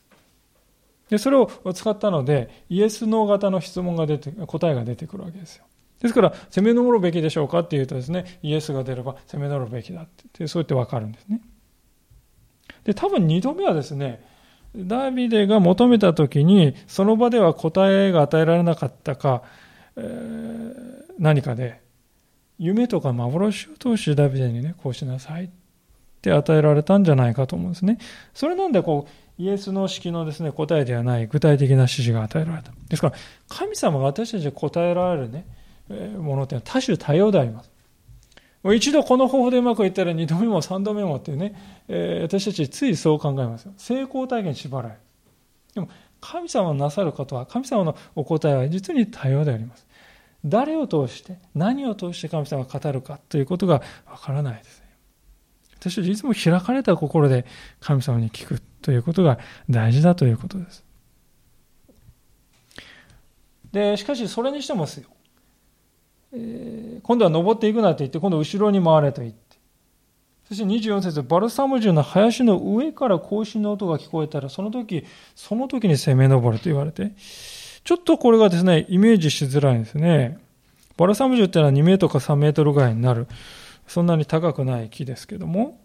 [1.09, 5.65] で、それを使ったので、イエス・ノー型の質問が出て、答えが出てくるわけですよ。
[6.01, 11.41] ですから、攻め登るべきでしょうかっていうとですね、イエスが出れば攻め登るべきだって、そうやってわかるんですね。
[12.83, 14.23] で、多分二度目はですね、
[14.75, 19.43] ダビデが求めた時に、その場では答えが与えられなかったか、
[19.95, 21.81] えー、何かで、
[22.59, 25.49] 夢とか幻を通してダビデにね、こうしなさいっ
[26.21, 27.97] て与えられたんじゃないかと思うんですね。
[28.33, 32.71] それなんでこう、イエスの式のですね、答えではない具体的な指示が与えられた。
[32.87, 33.15] ですから、
[33.49, 35.45] 神様が私たちに答えられるね、
[36.17, 37.71] ものっていうのは多種多様であります。
[38.63, 41.55] もう一度この方法でうまくいったら二度目も三度目もっていうね、
[41.87, 43.73] えー、私たちついそう考えますよ。
[43.77, 44.99] 成功体験縛られる。
[45.75, 49.87] でも、神様のなさることは、神様のお答えは実に多様であります。
[50.43, 54.86] 誰を通して、何を通して神様が語るかということがわからないですね。
[55.79, 57.45] 私たちいつも開かれた心で
[57.79, 60.83] 神様に聞くということが大事だということです。
[63.71, 65.09] で、しかしそれにしてもですよ。
[66.33, 69.57] えー、今度は登っていくなと言って、今度後ろに回れと言って。
[70.47, 77.11] そして24節バルサム樹の林の上から行進の音が聞こえたら、その時、その時に攻め上ると言われて、
[77.83, 80.39] ちょっとこれがですね、イメージしづらいんですね。
[80.95, 83.27] バルサム樹っていうのは2メートルか3メートルぐらいになる、
[83.87, 85.79] そんなに高くない木ですけども、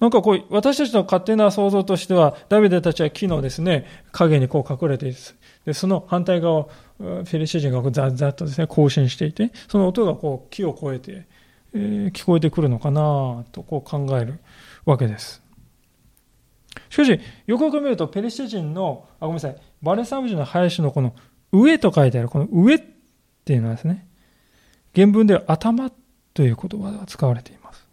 [0.00, 5.16] なんかこう、私たちの勝手な想像としては、ダビデたちは木のですね、影にこう隠れている。
[5.64, 6.64] で、その反対側、
[6.98, 11.26] フェリシテ人がザッザッとですね、更新していて、その音がこう木を越えて、
[11.74, 14.38] えー、聞こえてくるのかなとこう考える
[14.84, 15.42] わけです。
[16.90, 21.14] しかし、よくよく見ると、ペリシテ人の、あ、ごめんなさい、バレサム人の林のこの
[21.50, 22.82] 上と書いてある、この上っ
[23.44, 24.06] ていうのはですね、
[24.94, 25.92] 原文では頭っ
[26.38, 27.84] という言葉が使われています。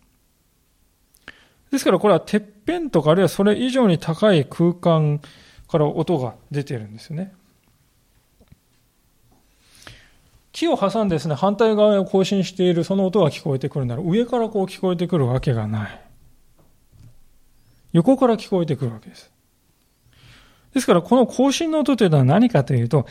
[1.72, 5.20] ですからこれはてっぺんとかあるいはそれ以上に高い空間
[5.68, 7.34] から音が出てるんですよね。
[10.52, 16.02] 木を挟んでですね、反対側を更新しているその音が聞こえてくるなら、上からこう聞こえてくるわけがない。
[17.94, 19.32] 横から聞こえてくるわけです。
[20.76, 23.08] ですから、この更新の音というのは何かというと、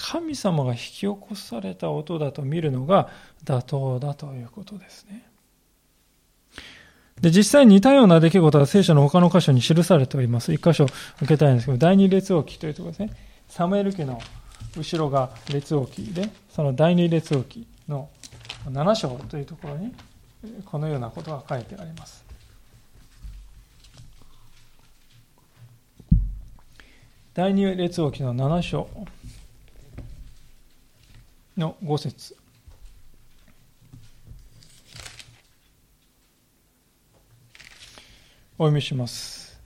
[0.00, 3.08] 神様が引き起こされた音だと見るのが
[3.44, 5.26] 妥当だということですね。
[7.20, 10.52] で、実際に似たような出来事は聖書の他の箇所に記されております。
[10.52, 10.84] 一箇所
[11.16, 13.10] 受けたいんですけど、第二列王記というところですね。
[13.48, 14.20] サムエル記の
[14.76, 18.08] 後ろが列王記で、その第二列王記の
[18.66, 19.92] 7章というところに、
[20.64, 22.24] このようなことが書いてあります。
[27.34, 28.88] 第二列王記の7章
[31.58, 32.36] の5節
[38.58, 39.60] お読みします。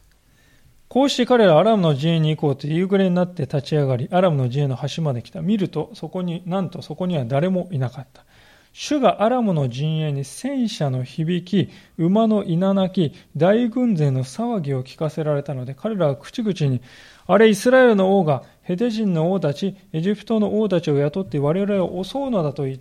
[0.88, 5.40] こうして彼らアラムの陣営に行こうと夕暮れになって立ち上がり、アラムの陣営の端まで来た。
[5.40, 8.26] 見ると、そこに、なんとそこには誰もいなかった。
[8.74, 16.82] 主がアラムの陣営に戦車の響き、馬の稲鳴き、大軍勢の騒ぎを聞かせられたので、彼らは口々に、
[17.26, 22.78] あれイスラエルの王がヘテ人の王たち、エジプトの王たちを雇って我々を襲うのだと言っ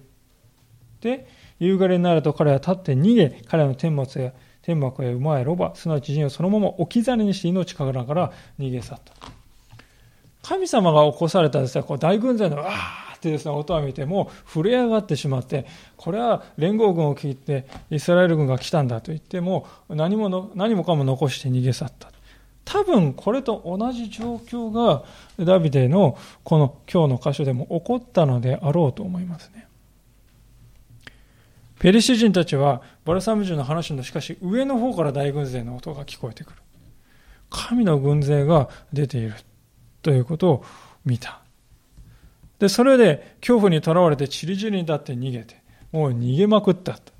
[1.00, 1.28] て、
[1.60, 9.14] 夕暮れになると彼は立って逃げ、彼の天末や天幕や馬やロバ、すなわち陣をそのまま置き去りにして命からから逃げ去った。
[10.44, 15.66] 神様が起こされたですね、こう大軍勢のわーってですね、音を見てもう震え上がってしまって、
[15.98, 22.11] これは連合軍を聞いてイスラエル軍が来たんだと言っても何も何もかも残して逃げ去った。
[22.66, 25.03] 多分これと同じ状況が
[25.43, 29.68] ダビデのこの今日の箇所でも起こったのであろうと思いますね。
[31.80, 36.57] ペリシ人たちはバルサム人の話のしかし上の方から大軍勢の音が聞こえてくる。
[37.49, 39.34] 神の軍勢が出ている
[40.01, 40.66] ということを
[41.05, 41.41] 見た。
[42.59, 47.11] で、それで恐怖にとらわれて散り散りに立って逃げて、もう逃げまくったと。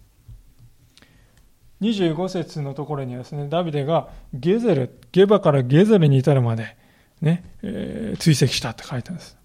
[1.82, 6.78] 25節のところにはですね、ダビデがゲゼル、ゲバからゲゼルに至るまで、
[7.22, 9.38] ね、えー、追跡したって書いてあるんです。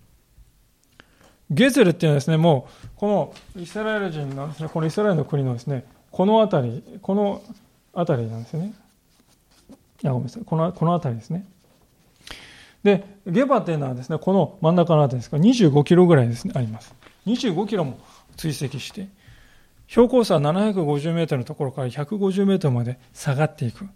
[1.50, 3.06] ゲゼルっていうのはですね、もう、こ
[3.56, 7.42] のイスラエル人のですね、このイスラエルの国のですね、この辺り、この
[7.94, 8.74] 辺りなんですよね。
[10.04, 10.42] あ、ごめんなさい。
[10.44, 11.46] この、この辺りですね。
[12.82, 16.94] で、ゲバっていうのはですね、この真ん中の辺りですから、25キロぐらいですね、あります。
[17.26, 17.98] 25キロも
[18.36, 19.08] 追跡して、
[19.88, 23.86] 標高差750メートルのところから150メートルまで下がっていく。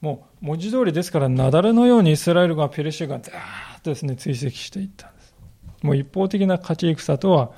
[0.00, 5.34] もう文字通りですから、雪崩のようにイスラエルがペレシュがザーッとですね、追跡していったんです。
[5.82, 7.52] もう一方的な勝ち戦とは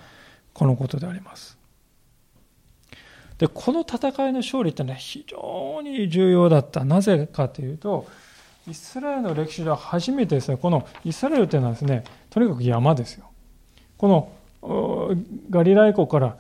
[0.53, 1.57] このことであります。
[3.39, 6.85] で、この戦いの勝利ってのは非常に重要だった。
[6.85, 8.07] なぜかというと、
[8.68, 13.31] イスラエルの歴史では初めてですね、このイスラエルというのはですね、とにかく山ですよ。
[13.97, 14.31] こ
[14.62, 16.37] のガリライ湖から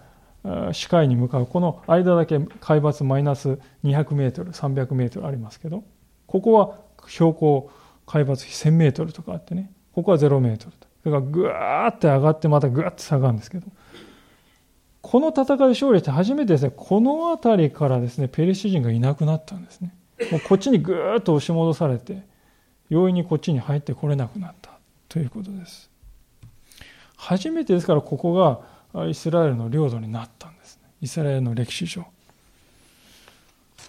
[0.72, 5.84] 視界に向かうこの間だけ海抜マイナス200メートル、300メートルありますけど、
[6.26, 6.78] ここは
[7.08, 7.70] 標高
[8.06, 10.86] 海抜1000メートルとかあってね、ここは0メートルと。
[11.02, 13.66] それがぐわーって上がってまたぐわって下がるんですけど、
[15.02, 19.94] この戦いを勝利して初めてですね、この辺りからですね、ペリシ人がいなくなったんですね。
[20.32, 22.22] もうこっちにぐーっと押し戻されて、
[22.88, 24.70] 容易にこっちに入ってこれなくなった
[25.08, 25.90] ということです。
[27.16, 28.60] 初めてですからここが
[29.04, 30.88] イスラエルの領土になったんです、ね。
[31.02, 32.06] イスラエルの歴史上。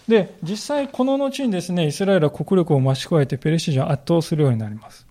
[0.08, 5.08] で、実際この後にですね、イスラエルは国力を増し加えてペリシ人を圧倒するようになります。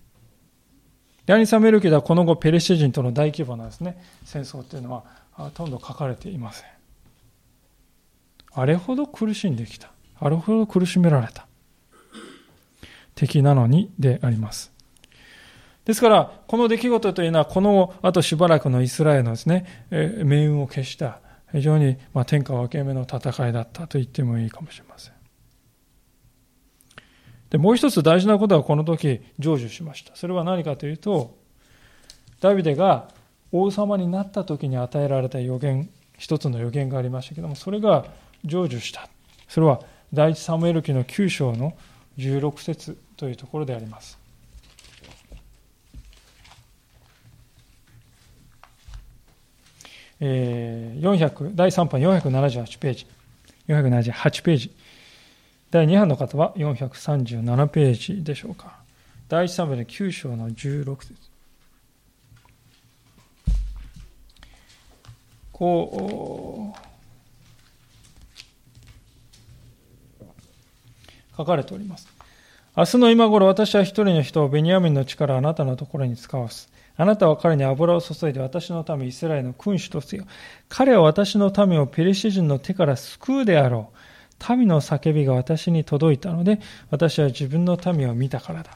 [1.25, 6.69] 第二サムエル記ではこの後ペレシテ人との大規模なですね、戦争っていうのはほとんど書かれていません。
[8.53, 9.91] あれほど苦しんできた。
[10.19, 11.45] あれほど苦しめられた。
[13.13, 14.71] 敵なのにであります。
[15.87, 21.21] ですから、この出来事というのは、この後しばらくのイスラエルのですね、命運を消した、
[21.53, 25.13] 非常にま天下分け目の戦いだったと言ってもいいかもしれません。
[27.51, 30.13] で、もう一つ大事なことはこの時成就しました。
[30.17, 31.37] それは何かというと、
[32.41, 33.07] ダビデが
[33.53, 38.07] 王様になった時に与えられた予言、一つの予言がありましたけども、それが
[38.43, 39.07] 成就した。
[39.47, 39.79] それは
[40.13, 41.77] 第一サムエル記の9章の
[42.17, 44.26] 16節というところであります。
[50.19, 53.07] えー、400第3版478ページ、
[53.67, 54.71] 478ページ。
[55.69, 58.79] 第2版の方は437ページでしょうか。
[59.27, 61.15] 第1サムエル9章の16節
[65.51, 66.87] こう、
[71.35, 72.07] 書かれております。
[72.75, 76.71] 明日の今頃私は一人の人をベニヤミンの力あなたのところに使わす。
[76.97, 80.25] あなたは彼に油を注いで私の民イスラエルの君主とせよ。
[80.67, 84.57] 彼は私の民をペリシ人の手から救うであろう。
[84.57, 88.71] 民の叫びが私に届いたので、私は自分の民を見たからだ。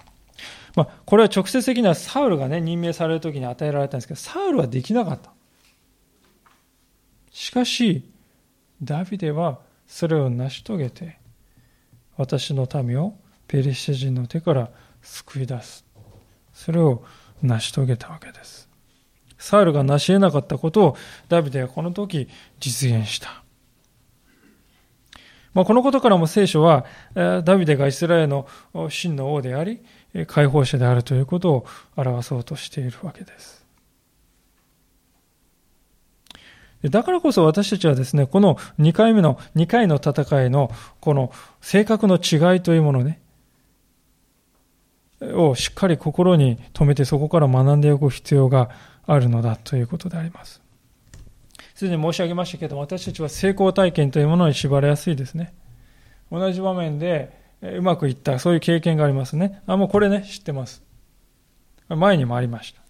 [0.76, 5.32] まあ、これは直接的にはサウルがね、任命される時に与えられたんですけど、サウルはできなかった。
[7.32, 8.04] しかし、
[8.82, 11.18] ダビデはそれを成し遂げて、
[12.18, 13.18] 私の民を
[13.48, 14.70] ペリシテ人の手から
[15.02, 15.86] 救い出す。
[16.54, 17.04] それを
[17.42, 18.70] 成し遂げたわけです。
[19.38, 22.30] サウルが成し得なかったことをダビデはこの時
[22.60, 23.44] 実現した。
[25.54, 28.48] まあ、このことからも聖書は、ダビデがイスラエルの
[28.90, 29.82] 真の王であり、
[30.28, 31.66] 解放者であるということを
[31.98, 33.62] 表そうとしているわけです。
[36.84, 43.21] だからこそ私たちはですね、この2回目の、2回の戦いの、この性格の違いというものね、
[45.22, 48.70] をしっかり心に留めてそこから学んでおく必要が
[49.06, 50.62] あるのだということであります。
[51.76, 55.54] すでに申し上げましたけど、私たちは成功体験というものに縛られやすいですね。
[56.32, 59.62] 同じ場面でうまくいった、そういう経験がありますね。
[59.68, 60.84] あ、もうこれね、知ってます。
[61.90, 62.82] 前にもありました。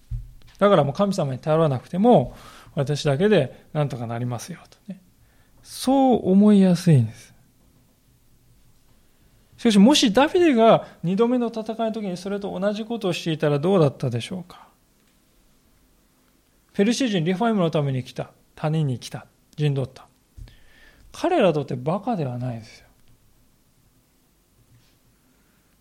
[0.60, 2.36] だからもう神様に頼らなくても、
[2.76, 5.02] 私だけでなんとかなりますよ、とね。
[5.64, 7.31] そう思いやすいんです。
[9.62, 14.68] しかし、もしダビデが二度目の戦いの時にそれと同じことをしていたらどうだったでしょうか？
[16.74, 18.32] ペルシー人リファイムのために来た。
[18.56, 19.28] 谷に来た。
[19.58, 20.08] 陣取った。
[21.12, 22.88] 彼らとってバカではないですよ。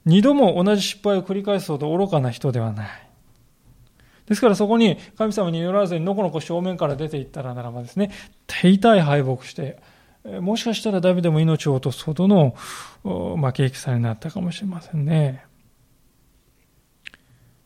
[0.04, 2.88] 二度も同じ失敗を繰り返すほど愚かな人ではない。
[4.26, 8.10] ですからそこに神様によらずにのこのこ正面から出ていったらならばですね、
[8.46, 9.80] 手痛い敗北して、
[10.24, 12.54] もしかしたらダビデも命を落とすほどの
[13.02, 15.44] 負け戦になったかもしれませんね。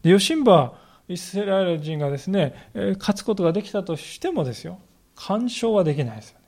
[0.03, 0.75] で、ヨシンバ、
[1.09, 4.79] イスラエル人がですね、勝つことができたとしてもですよ、
[5.17, 6.45] 干渉はできないですよね。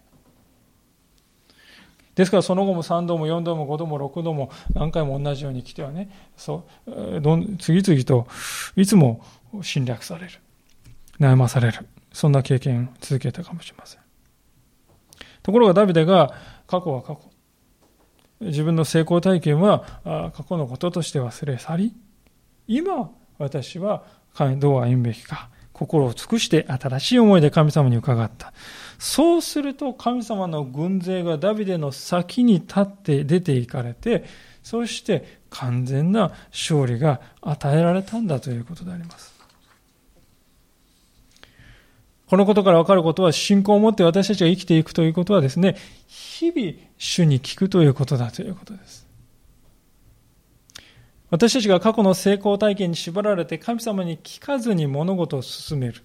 [2.14, 6.92] ですからその後も3度も4度も5度も6度も何回も同じように来てはね、そう
[7.58, 8.26] 次々と
[8.74, 9.22] いつも
[9.60, 10.30] 侵略される。
[11.20, 11.86] 悩まされる。
[12.12, 14.05] そんな経験を続けたかもしれません。
[15.46, 16.34] ところがダビデが
[16.66, 17.30] 過去は過去。
[18.40, 21.94] 自分の成功体験は過去のこととして忘れ去り、
[22.66, 24.02] 今私は
[24.58, 28.52] どう歩むべきか、心を尽くして新しい思いで神様に伺った。
[28.98, 34.24] そうすると神様の軍勢がダビデの先に立って出て行かれて、
[34.64, 39.35] そして完全な勝利が与えられたんだということであります。
[42.28, 45.76] このことから分かることは、信仰を持って私たちが生きていくということはですね、
[46.08, 49.06] 日々主に聞くということだということです。
[51.30, 56.02] 私たちが過去の成功体験に縛られて神様に聞かずに物事を進める。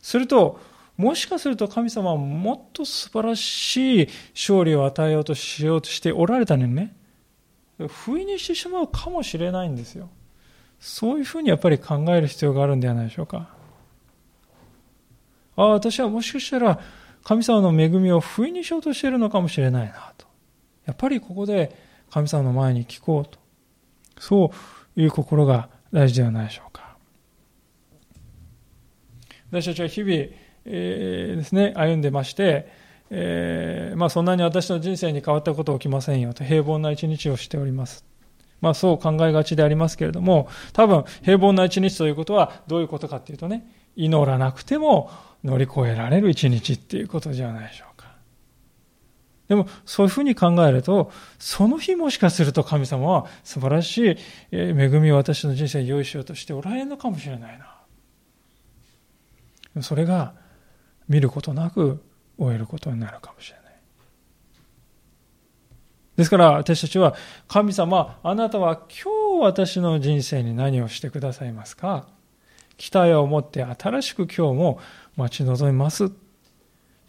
[0.00, 0.60] すると、
[0.96, 6.94] もしかすると神様はもっと素晴らしい勝利を与えようとしようとしておられたのにね、
[7.88, 10.10] 不意にしてしまうかもしれないんですよ。
[10.78, 13.61] そういうふうにやっぱり考える必要があるんではないでしょうか。
[15.56, 16.80] ああ、私はもしかしたら
[17.24, 20.26] 神様の恵みを不意にしようとしているのかもしれないなと。
[20.86, 21.76] やっぱりここで
[22.10, 23.38] 神様の前に聞こうと。
[24.18, 24.52] そ
[24.96, 26.96] ういう心が大事ではないでしょうか。
[29.50, 30.12] 私たちは日々、
[30.64, 32.68] えー、ですね、歩んでまして、
[33.10, 38.04] えー、まあそんなに私の人生に変わったことは起きませんよと平凡な一日をしております。
[38.60, 45.10] まあそう考えがちでありますけれども、多分平凡な一日ということはどういうことかっていうとね、祈らなくても
[45.44, 48.12] 乗り越えられる一日っていうことじゃないでしょうか。
[49.48, 54.16] でも、そういうふうに考えると、その日もしかすると神様は素晴らしい
[54.52, 57.58] 恵みを私の人生に用意しようとしておられるのかもしれない
[59.74, 59.82] な。
[59.82, 60.34] それが
[61.08, 62.02] 見ることなく
[62.38, 63.62] 終えることになるかもしれない。
[66.16, 67.14] ですから私たちは
[67.48, 72.06] 神様、あなたは今日私の人生に何をしてくださいますか？
[72.76, 74.80] 期待を持って新しく今日も
[75.16, 76.10] 待ち望みます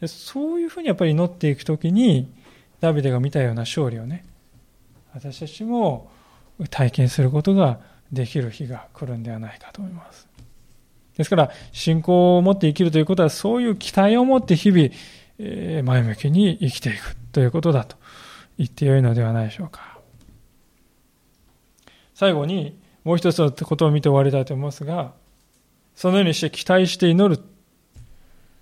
[0.03, 2.29] でそういうふうにやっぱり祈っていくときに、
[2.81, 4.25] ダビデが見たような勝利をね、
[5.13, 6.11] 私たちも
[6.69, 7.79] 体験することが
[8.11, 10.27] できる日が来るんではないかと思います。
[11.15, 14.89] ですから、信仰を持って生きるということは、そういう期待を持って日々、
[15.83, 17.95] 前向きに生きていくということだと
[18.57, 19.99] 言ってよいのではないでしょうか。
[22.13, 25.13] 最後に、もう一つのことを見て終わりたいと思いますが、
[25.95, 27.41] そのようにして期待して祈る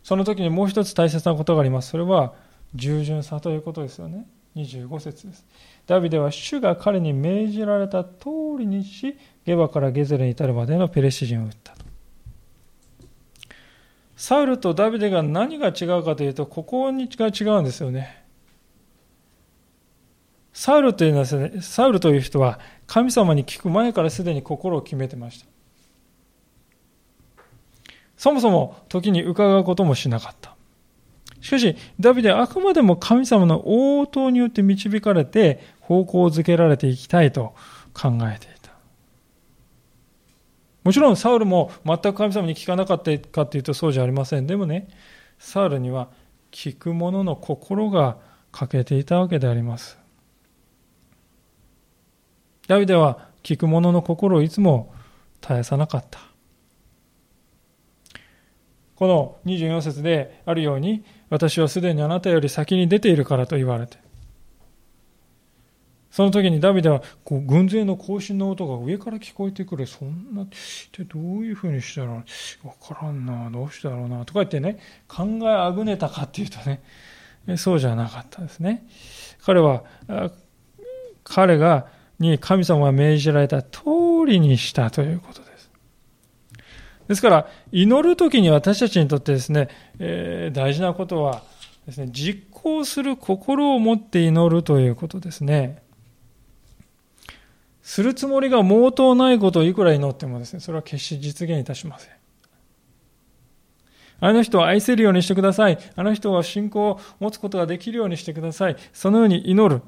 [0.04, 1.89] その時にもう一つ大切なことがあります。
[1.89, 2.34] それは
[2.76, 4.28] 従順さということですよね。
[4.56, 5.45] 25節です。
[5.88, 8.10] ダビデは主が彼に命じられた通
[8.60, 11.86] りにし、ゲバからゲゼルに至るまでのペレシ人を撃ったと。
[14.16, 18.24] サウルとダビデが何が違うかというと、ここにが違うんですよね。
[20.54, 25.47] サウルというのはね、サウルという人は神様に聞く前からすでに心を決めてました。
[28.22, 30.56] そもそも時に伺うこともしなかった。
[31.42, 37.56] しかし、ダビデはあくまでも神様の応答によって導かれて方向づけられていきたいと
[37.96, 38.74] 考えていた。
[40.84, 44.46] もちろんサウルも全く神様に聞かなかったかというとそうじゃありません。
[44.46, 44.90] でもね、
[45.40, 46.10] サウルには
[46.52, 48.18] 聞く者の心が
[48.52, 49.98] 欠けていたわけであります。
[52.68, 54.94] ダビデは聞く者の心をいつも
[55.42, 56.31] 絶やさなかった。
[59.02, 63.97] この24節であるように、私はすでにあなたより先に出ているからと言われて。
[66.12, 69.88] その時にダビデはこう軍勢の行進の音が上から聞こえてくる。
[69.88, 70.47] そんな、っ
[70.91, 74.78] てどういうふうにしたら、わからんな、どうしてだろうな、とか言ってね、
[75.08, 76.84] 考えあぐねたかっていうとね、
[77.58, 78.86] そうじゃなかったですね。
[79.43, 79.84] 彼は、
[81.24, 81.88] 彼が、
[82.20, 83.80] に神様が命じられた通
[84.28, 85.51] りにしたということです。
[87.12, 89.68] ですから、祈るときに私たちにとってですね、
[89.99, 91.43] えー、大事なことは
[91.86, 95.84] ですね、実行する心を持って祈るということですね。
[97.82, 102.14] するつもりが毛頭ないことをいくら祈ってもですね、それは決して実現いたしません。
[104.22, 105.78] あの人を愛せるようにしてください。
[105.97, 108.78] あの人は信仰を持つことができるようにしてください。
[108.93, 109.82] そのように祈る。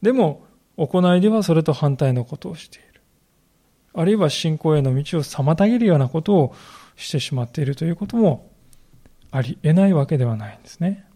[0.00, 0.46] でも、
[0.78, 2.93] 行いではそれと反対のことをしている。
[3.94, 6.54] あるいは信仰への道を妨げるようなことを
[6.96, 8.50] してしまっているということも
[9.30, 11.06] あり得ないわけではないんですね。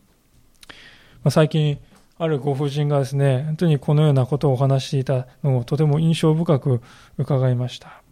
[1.23, 1.79] まあ、最近、
[2.19, 6.81] あるご婦人がですね、本当にこのようなことをお話していたのをとても印象深く
[7.17, 8.03] 伺いました。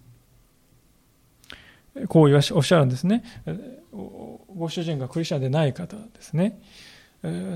[2.09, 3.25] こうおっしゃるんですね。
[3.93, 6.61] ご主人がクリスチャンでない方ですね。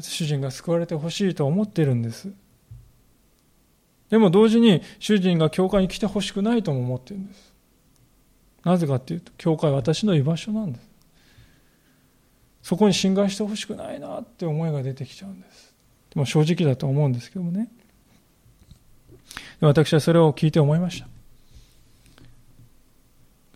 [0.01, 2.33] 主人が救われてほしいと思っているんです。
[4.11, 7.55] でも同時に主人が教会に来てほしくないとも思ってるんです。
[8.65, 10.91] なぜかっていうと、教会は私の居場所なんです。
[12.63, 15.75] そこに侵害してほしくないなって思いが出てきちゃうんです。
[16.15, 17.71] も正直だと思うんですけどもね。
[19.61, 21.09] 私はそれを聞いて思いました。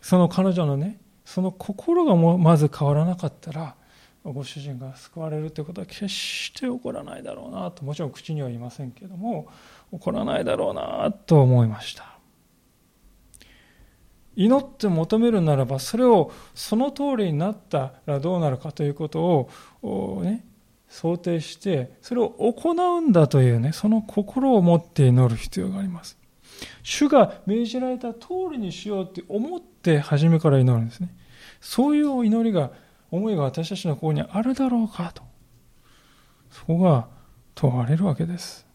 [0.01, 3.75] その彼女のね、その心がもまず変わらなかったら、
[4.33, 9.49] ご主人が救われるということは決して起こらないだろうなと、もちろん口には言いませんけども、
[9.93, 12.15] 起こらないだろうなと思いました。
[14.37, 19.49] 祈って求めるならば、それをその通りになったらどうなるかということ
[19.83, 20.45] を、ね、
[20.89, 26.19] 想定して、それを行うんだというね、その心を持って祈る必要があります。
[26.83, 31.15] 主が命じられた通りにしようって思って初めから祈るんですね。
[31.61, 32.71] そういう祈りが、
[33.15, 35.23] 思いが私たちの心にあるだろうかと。
[36.51, 37.09] そこが
[37.55, 38.67] 問われるわけです。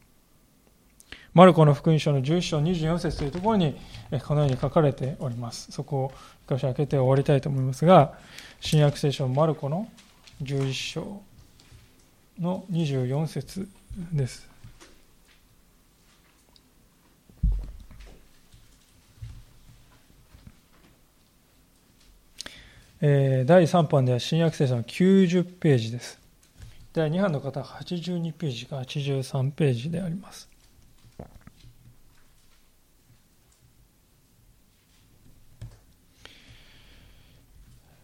[1.34, 3.80] マルコの福音書の11章24節というところに
[4.26, 5.72] このように書かれております。
[5.72, 6.14] そこを
[6.48, 8.18] 一箇所開けて終わりたいと思いますが、
[8.60, 9.88] 新約聖書マルコの
[10.42, 11.22] 11章
[12.40, 13.70] の24節
[14.12, 14.49] です。
[23.02, 26.20] えー、第3版では新約聖書の90ページです。
[26.92, 30.50] 第2版の方は82ページか83ページであります。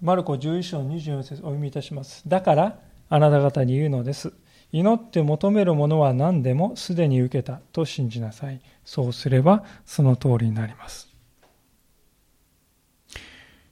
[0.02, 2.22] マルコ11章24節お読みいたします。
[2.28, 2.80] だから、
[3.10, 4.34] あなた方に言うのです。
[4.72, 8.62] 祈って求めるものは何でもすでに受けたと信じなさい。
[8.86, 11.15] そうすればその通りになります。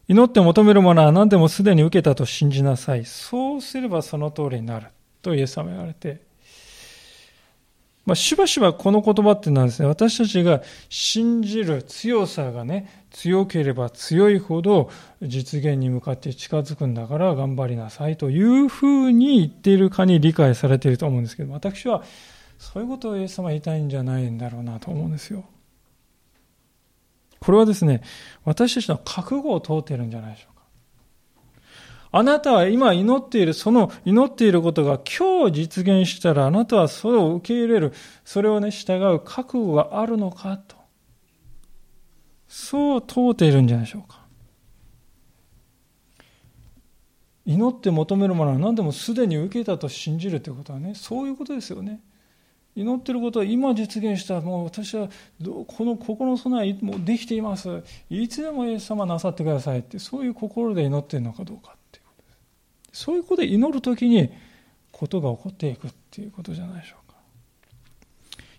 [0.08, 3.06] 祈って求めるものは何でもすでに受けたと信じなさい。
[3.06, 4.88] そうすればその通りになる。
[5.22, 6.22] とイエス様言われて、
[8.06, 14.92] まあ、しばしばこの言葉ってなんですね、私たちが信じる強さがね、強ければ強いほど
[15.22, 22.04] 実現に向かって近づくんだから頑張りなさいというふうに言っているかに理解されていると思うんですけど、私は
[22.60, 25.46] そういうことをイエス様は言いたいんじゃないんだろうなと思うんですよ。
[27.44, 28.02] これはですね、
[28.46, 30.64] 私たちの覚悟を問うているんじゃないでしょうか。
[32.14, 40.78] あなたは今祈っている、その祈っていることが今日実現したらあなたはそれを受け入れる、それをね、従う覚悟があるのかと。
[42.48, 44.24] そう問うているんじゃないでしょうか。
[47.46, 52.00] 祈って求めるものは何でもすでに受けたと信じるということはね、そういうことですよね。
[52.76, 55.08] 祈ってることは今実現した、もう私は
[55.68, 57.84] この心の備えもうできています。
[58.10, 62.06] いつでもイエス様なさってくださいって、そういう心で祈っているのかどうかっていう。
[62.92, 64.32] そういうことで祈るときに
[64.92, 67.18] ことが起こっていくっていうことじゃないでしょうか。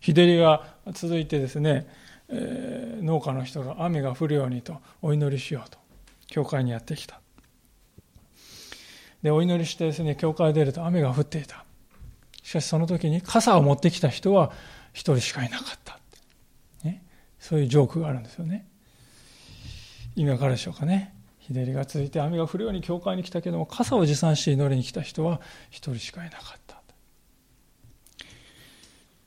[0.01, 1.89] 日照りが続いてですね、
[2.29, 5.79] えー、農家の人が雨が降るようにとお祈りしようと
[6.27, 7.21] 教会にやってきた。
[9.23, 11.64] で、お祈りしてですね、教会出ると雨が降っていた。
[12.45, 14.53] しかしその時に傘を持ってきた人は
[14.93, 15.99] 一人しかいなかった。
[16.85, 17.03] ね、
[17.41, 18.69] そういうジョークがあるんですよね。
[20.15, 21.15] 意味わかるでしょうかね。
[21.39, 25.41] 日照りが続いて雨が降るように教会に来たけども傘を持参して祈りに来た人は
[25.71, 26.83] 一人しかいなかった。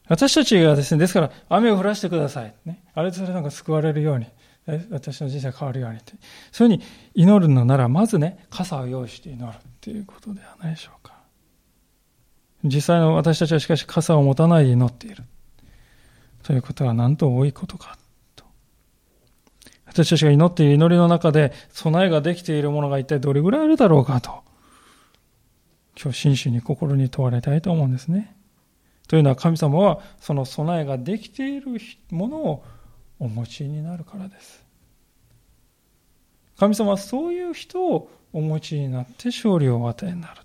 [0.08, 4.28] 私たちがですねですから雨を降らせてください、ね、あれとそれなんか救われるように。
[4.92, 6.14] 私の人生変わるようにって。
[6.52, 10.97] そういうふうに祈るのならまずね傘を用意して祈るっていうことではないでしょう
[12.64, 15.24] 実際の私たちはしかし傘を持たないで祈っている
[16.44, 17.98] ということはなんと多いことか
[18.36, 18.46] と。
[19.86, 24.44] 私たちが祈っている祈りの中で備えができているものが一体どれぐらいあるだろうかと。
[26.02, 28.36] 今日真摯に心に問われたいと思うんですね。
[29.08, 31.80] というのは神様はその備えができている
[32.12, 32.64] ものを
[33.20, 34.64] お持ちになるからです。
[36.58, 40.42] 神様はそういう人をお持ちになって勝利をお与えになる。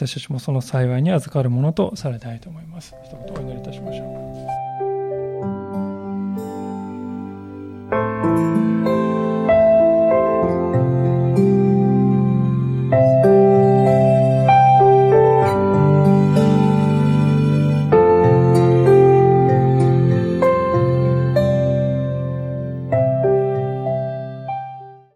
[0.00, 4.06] 私たちもその幸いに預かるものとされたいと思います一言お祈りいたしましょう
[13.26, 13.39] うん。